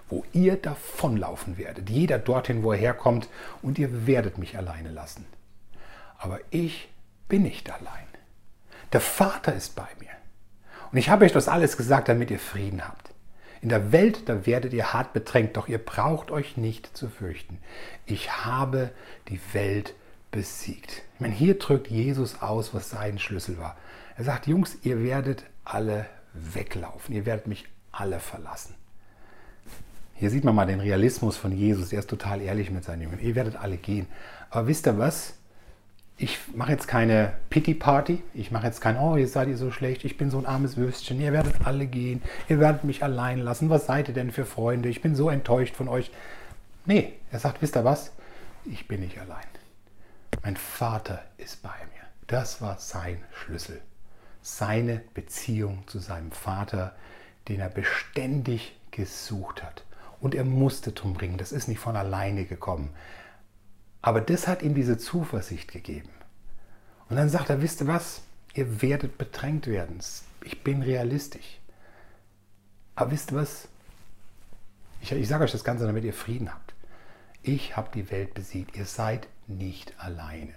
wo 0.09 0.25
ihr 0.33 0.55
davonlaufen 0.55 1.57
werdet, 1.57 1.89
jeder 1.89 2.19
dorthin, 2.19 2.63
wo 2.63 2.71
er 2.71 2.79
herkommt, 2.79 3.29
und 3.61 3.79
ihr 3.79 4.07
werdet 4.07 4.37
mich 4.37 4.57
alleine 4.57 4.89
lassen. 4.89 5.25
Aber 6.17 6.39
ich 6.49 6.89
bin 7.27 7.43
nicht 7.43 7.69
allein. 7.69 8.07
Der 8.91 9.01
Vater 9.01 9.53
ist 9.53 9.75
bei 9.75 9.87
mir. 9.99 10.09
Und 10.91 10.97
ich 10.97 11.09
habe 11.09 11.25
euch 11.25 11.31
das 11.31 11.47
alles 11.47 11.77
gesagt, 11.77 12.09
damit 12.09 12.29
ihr 12.31 12.39
Frieden 12.39 12.87
habt. 12.87 13.09
In 13.61 13.69
der 13.69 13.91
Welt, 13.91 14.27
da 14.27 14.45
werdet 14.45 14.73
ihr 14.73 14.93
hart 14.93 15.13
bedrängt, 15.13 15.55
doch 15.55 15.69
ihr 15.69 15.77
braucht 15.77 16.31
euch 16.31 16.57
nicht 16.57 16.95
zu 16.95 17.09
fürchten. 17.09 17.59
Ich 18.05 18.45
habe 18.45 18.91
die 19.29 19.39
Welt 19.53 19.95
besiegt. 20.31 21.01
Ich 21.13 21.21
meine, 21.21 21.33
hier 21.33 21.57
drückt 21.57 21.87
Jesus 21.87 22.41
aus, 22.41 22.73
was 22.73 22.89
sein 22.89 23.19
Schlüssel 23.19 23.57
war. 23.57 23.77
Er 24.17 24.23
sagt, 24.23 24.47
Jungs, 24.47 24.77
ihr 24.83 25.03
werdet 25.03 25.43
alle 25.63 26.05
weglaufen. 26.33 27.15
Ihr 27.15 27.25
werdet 27.25 27.47
mich 27.47 27.65
alle 27.91 28.19
verlassen. 28.19 28.75
Hier 30.15 30.29
sieht 30.29 30.43
man 30.43 30.55
mal 30.55 30.65
den 30.65 30.79
Realismus 30.79 31.37
von 31.37 31.51
Jesus. 31.51 31.91
Er 31.91 31.99
ist 31.99 32.09
total 32.09 32.41
ehrlich 32.41 32.71
mit 32.71 32.83
seinen 32.83 33.01
Jüngern. 33.01 33.19
Ihr 33.19 33.35
werdet 33.35 33.55
alle 33.55 33.77
gehen. 33.77 34.07
Aber 34.49 34.67
wisst 34.67 34.87
ihr 34.87 34.97
was? 34.97 35.33
ich 36.17 36.39
mache 36.53 36.71
jetzt 36.71 36.87
keine 36.87 37.33
Pity-Party, 37.49 38.23
ich 38.33 38.51
mache 38.51 38.67
jetzt 38.67 38.81
kein, 38.81 38.97
oh, 38.97 39.17
jetzt 39.17 39.33
seid 39.33 39.47
ihr 39.47 39.57
so 39.57 39.71
schlecht, 39.71 40.05
ich 40.05 40.17
bin 40.17 40.29
so 40.29 40.37
ein 40.37 40.45
armes 40.45 40.77
Würstchen, 40.77 41.19
ihr 41.19 41.33
werdet 41.33 41.65
alle 41.65 41.87
gehen, 41.87 42.21
ihr 42.47 42.59
werdet 42.59 42.83
mich 42.83 43.03
allein 43.03 43.39
lassen, 43.39 43.69
was 43.69 43.87
seid 43.87 44.07
ihr 44.09 44.13
denn 44.13 44.31
für 44.31 44.45
Freunde, 44.45 44.89
ich 44.89 45.01
bin 45.01 45.15
so 45.15 45.29
enttäuscht 45.29 45.75
von 45.75 45.87
euch. 45.87 46.11
Nee, 46.85 47.13
er 47.31 47.39
sagt, 47.39 47.61
wisst 47.61 47.75
ihr 47.75 47.83
was, 47.83 48.11
ich 48.65 48.87
bin 48.87 49.01
nicht 49.01 49.19
allein. 49.19 49.45
Mein 50.43 50.57
Vater 50.57 51.23
ist 51.37 51.61
bei 51.63 51.69
mir. 51.69 52.03
Das 52.27 52.61
war 52.61 52.77
sein 52.77 53.23
Schlüssel. 53.33 53.81
Seine 54.43 55.01
Beziehung 55.15 55.87
zu 55.87 55.97
seinem 55.97 56.31
Vater, 56.31 56.95
den 57.47 57.59
er 57.59 57.69
beständig 57.69 58.75
gesucht 58.91 59.63
hat. 59.63 59.83
Und 60.19 60.35
er 60.35 60.45
musste 60.45 60.91
drum 60.91 61.15
bringen. 61.15 61.37
Das 61.37 61.51
ist 61.51 61.67
nicht 61.67 61.79
von 61.79 61.95
alleine 61.95 62.45
gekommen. 62.45 62.91
Aber 64.01 64.21
das 64.21 64.47
hat 64.47 64.61
ihm 64.61 64.75
diese 64.75 64.97
Zuversicht 64.97 65.71
gegeben. 65.71 66.09
Und 67.09 67.15
dann 67.15 67.29
sagt 67.29 67.49
er, 67.49 67.61
wisst 67.61 67.81
ihr 67.81 67.87
was? 67.87 68.21
Ihr 68.53 68.81
werdet 68.81 69.17
bedrängt 69.17 69.65
werden. 69.65 69.99
Ich 70.43 70.63
bin 70.63 70.83
realistisch. 70.83 71.59
Aber 72.95 73.11
wisst 73.11 73.31
ihr 73.31 73.37
was? 73.37 73.67
Ich, 75.01 75.11
ich 75.11 75.27
sage 75.27 75.43
euch 75.43 75.51
das 75.51 75.63
Ganze, 75.63 75.85
damit 75.85 76.03
ihr 76.03 76.13
Frieden 76.13 76.53
habt. 76.53 76.73
Ich 77.41 77.75
habe 77.75 77.89
die 77.93 78.09
Welt 78.11 78.33
besiegt. 78.33 78.77
Ihr 78.77 78.85
seid 78.85 79.27
nicht 79.47 79.99
alleine. 79.99 80.53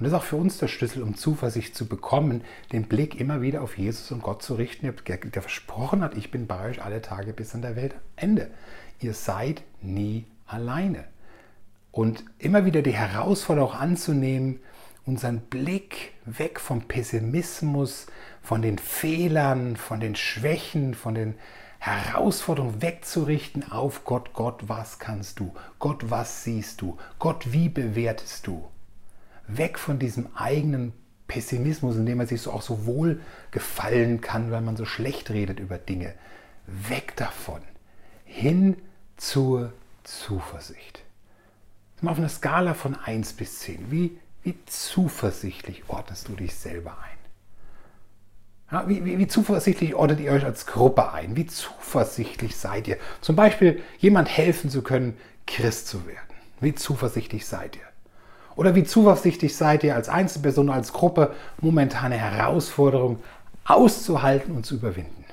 Und 0.00 0.04
das 0.04 0.14
ist 0.14 0.18
auch 0.18 0.24
für 0.24 0.36
uns 0.36 0.56
der 0.56 0.68
Schlüssel, 0.68 1.02
um 1.02 1.14
Zuversicht 1.14 1.76
zu 1.76 1.86
bekommen, 1.86 2.42
den 2.72 2.84
Blick 2.84 3.20
immer 3.20 3.42
wieder 3.42 3.60
auf 3.60 3.76
Jesus 3.76 4.10
und 4.12 4.22
Gott 4.22 4.42
zu 4.42 4.54
richten, 4.54 4.90
der, 5.06 5.16
der 5.18 5.42
versprochen 5.42 6.00
hat, 6.00 6.16
ich 6.16 6.30
bin 6.30 6.46
bei 6.46 6.70
euch 6.70 6.82
alle 6.82 7.02
Tage 7.02 7.34
bis 7.34 7.54
an 7.54 7.60
der 7.60 7.76
Weltende. 7.76 8.50
Ihr 9.00 9.12
seid 9.12 9.62
nie 9.82 10.24
alleine. 10.46 11.04
Und 11.92 12.24
immer 12.38 12.64
wieder 12.64 12.80
die 12.80 12.94
Herausforderung 12.94 13.72
anzunehmen, 13.72 14.60
unseren 15.04 15.40
Blick 15.40 16.12
weg 16.24 16.60
vom 16.60 16.88
Pessimismus, 16.88 18.06
von 18.40 18.62
den 18.62 18.78
Fehlern, 18.78 19.76
von 19.76 20.00
den 20.00 20.16
Schwächen, 20.16 20.94
von 20.94 21.14
den 21.14 21.34
Herausforderungen 21.78 22.80
wegzurichten 22.80 23.70
auf 23.70 24.06
Gott. 24.06 24.32
Gott, 24.32 24.62
was 24.66 24.98
kannst 24.98 25.40
du? 25.40 25.52
Gott, 25.78 26.08
was 26.08 26.42
siehst 26.42 26.80
du? 26.80 26.96
Gott, 27.18 27.52
wie 27.52 27.68
bewertest 27.68 28.46
du? 28.46 28.64
Weg 29.56 29.78
von 29.78 29.98
diesem 29.98 30.28
eigenen 30.34 30.92
Pessimismus, 31.28 31.96
in 31.96 32.06
dem 32.06 32.18
man 32.18 32.26
sich 32.26 32.42
so 32.42 32.52
auch 32.52 32.62
so 32.62 32.86
wohl 32.86 33.20
gefallen 33.50 34.20
kann, 34.20 34.50
weil 34.50 34.60
man 34.60 34.76
so 34.76 34.84
schlecht 34.84 35.30
redet 35.30 35.60
über 35.60 35.78
Dinge. 35.78 36.14
Weg 36.66 37.16
davon. 37.16 37.60
Hin 38.24 38.76
zur 39.16 39.72
Zuversicht. 40.04 41.02
Mal 42.00 42.12
auf 42.12 42.18
einer 42.18 42.28
Skala 42.28 42.74
von 42.74 42.94
1 42.94 43.34
bis 43.34 43.60
10. 43.60 43.90
Wie 43.90 44.18
Wie 44.42 44.56
zuversichtlich 44.66 45.84
ordnest 45.88 46.28
du 46.28 46.32
dich 46.34 46.54
selber 46.54 46.96
ein? 47.02 47.18
Ja, 48.72 48.88
wie, 48.88 49.04
wie, 49.04 49.18
wie, 49.18 49.26
zuversichtlich 49.26 49.94
ordnet 49.94 50.20
ihr 50.20 50.32
euch 50.32 50.44
als 50.44 50.64
Gruppe 50.66 51.12
ein? 51.12 51.34
Wie 51.36 51.46
zuversichtlich 51.46 52.56
seid 52.56 52.86
ihr? 52.86 52.98
Zum 53.20 53.34
Beispiel 53.34 53.82
jemand 53.98 54.28
helfen 54.28 54.70
zu 54.70 54.82
können, 54.82 55.16
Christ 55.46 55.88
zu 55.88 56.06
werden. 56.06 56.18
Wie 56.60 56.74
zuversichtlich 56.74 57.46
seid 57.46 57.76
ihr? 57.76 57.89
Oder 58.60 58.74
wie 58.74 58.84
zuversichtlich 58.84 59.56
seid 59.56 59.84
ihr 59.84 59.94
als 59.94 60.10
Einzelperson, 60.10 60.68
als 60.68 60.92
Gruppe, 60.92 61.34
momentane 61.62 62.16
Herausforderungen 62.16 63.18
auszuhalten 63.64 64.54
und 64.54 64.66
zu 64.66 64.74
überwinden? 64.74 65.24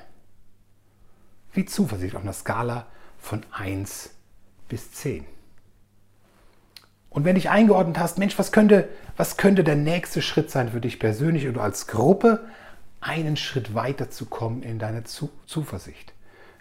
Wie 1.52 1.66
zuversichtlich 1.66 2.16
auf 2.16 2.22
einer 2.22 2.32
Skala 2.32 2.86
von 3.18 3.42
1 3.52 4.14
bis 4.70 4.92
10? 4.92 5.26
Und 7.10 7.26
wenn 7.26 7.34
dich 7.34 7.50
eingeordnet 7.50 7.98
hast, 7.98 8.16
Mensch, 8.16 8.38
was 8.38 8.50
könnte, 8.50 8.88
was 9.18 9.36
könnte 9.36 9.62
der 9.62 9.76
nächste 9.76 10.22
Schritt 10.22 10.50
sein 10.50 10.70
für 10.70 10.80
dich 10.80 10.98
persönlich 10.98 11.46
oder 11.46 11.62
als 11.62 11.86
Gruppe, 11.86 12.46
einen 13.02 13.36
Schritt 13.36 13.74
weiter 13.74 14.08
zu 14.08 14.24
kommen 14.24 14.62
in 14.62 14.78
deine 14.78 15.04
Zu 15.04 15.28
Zuversicht? 15.44 16.14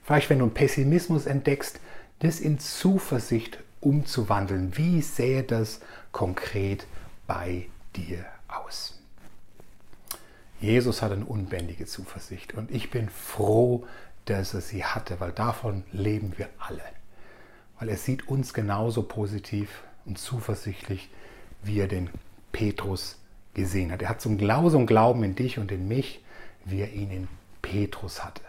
Vielleicht, 0.04 0.30
wenn 0.30 0.40
du 0.40 0.44
einen 0.44 0.54
Pessimismus 0.54 1.28
entdeckst, 1.28 1.80
das 2.20 2.42
in 2.42 2.60
Zuversicht 2.60 3.60
umzuwandeln. 3.88 4.76
Wie 4.78 5.02
sähe 5.02 5.44
das 5.44 5.80
konkret 6.12 6.86
bei 7.26 7.68
dir 7.96 8.26
aus? 8.48 9.00
Jesus 10.60 11.02
hat 11.02 11.12
eine 11.12 11.26
unbändige 11.26 11.86
Zuversicht 11.86 12.56
und 12.56 12.72
ich 12.72 12.90
bin 12.90 13.10
froh, 13.10 13.86
dass 14.26 14.54
er 14.54 14.62
sie 14.62 14.84
hatte, 14.84 15.20
weil 15.20 15.32
davon 15.32 15.84
leben 15.92 16.34
wir 16.38 16.50
alle. 16.58 16.82
Weil 17.80 17.90
er 17.90 17.98
sieht 17.98 18.28
uns 18.28 18.54
genauso 18.54 19.04
positiv 19.04 19.84
und 20.06 20.18
zuversichtlich, 20.18 21.10
wie 21.64 21.80
er 21.80 21.88
den 21.88 22.10
Petrus 22.52 23.20
gesehen 23.54 23.92
hat. 23.92 24.02
Er 24.02 24.10
hat 24.10 24.22
so 24.22 24.30
einen 24.30 24.88
Glauben 24.88 25.24
in 25.24 25.36
dich 25.36 25.60
und 25.60 25.72
in 25.72 25.88
mich, 25.88 26.24
wie 26.66 26.82
er 26.82 26.92
ihn 26.92 27.12
in 27.12 27.28
Petrus 27.62 28.24
hatte. 28.24 28.42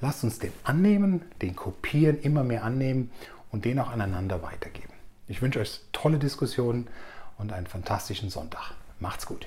Lasst 0.00 0.22
uns 0.22 0.38
den 0.38 0.52
annehmen, 0.62 1.22
den 1.42 1.56
kopieren, 1.56 2.20
immer 2.20 2.44
mehr 2.44 2.62
annehmen 2.62 3.10
und 3.50 3.64
den 3.64 3.78
auch 3.78 3.90
aneinander 3.90 4.42
weitergeben. 4.42 4.92
Ich 5.26 5.42
wünsche 5.42 5.60
euch 5.60 5.80
tolle 5.92 6.18
Diskussionen 6.18 6.88
und 7.36 7.52
einen 7.52 7.66
fantastischen 7.66 8.30
Sonntag. 8.30 8.72
Macht's 9.00 9.26
gut. 9.26 9.46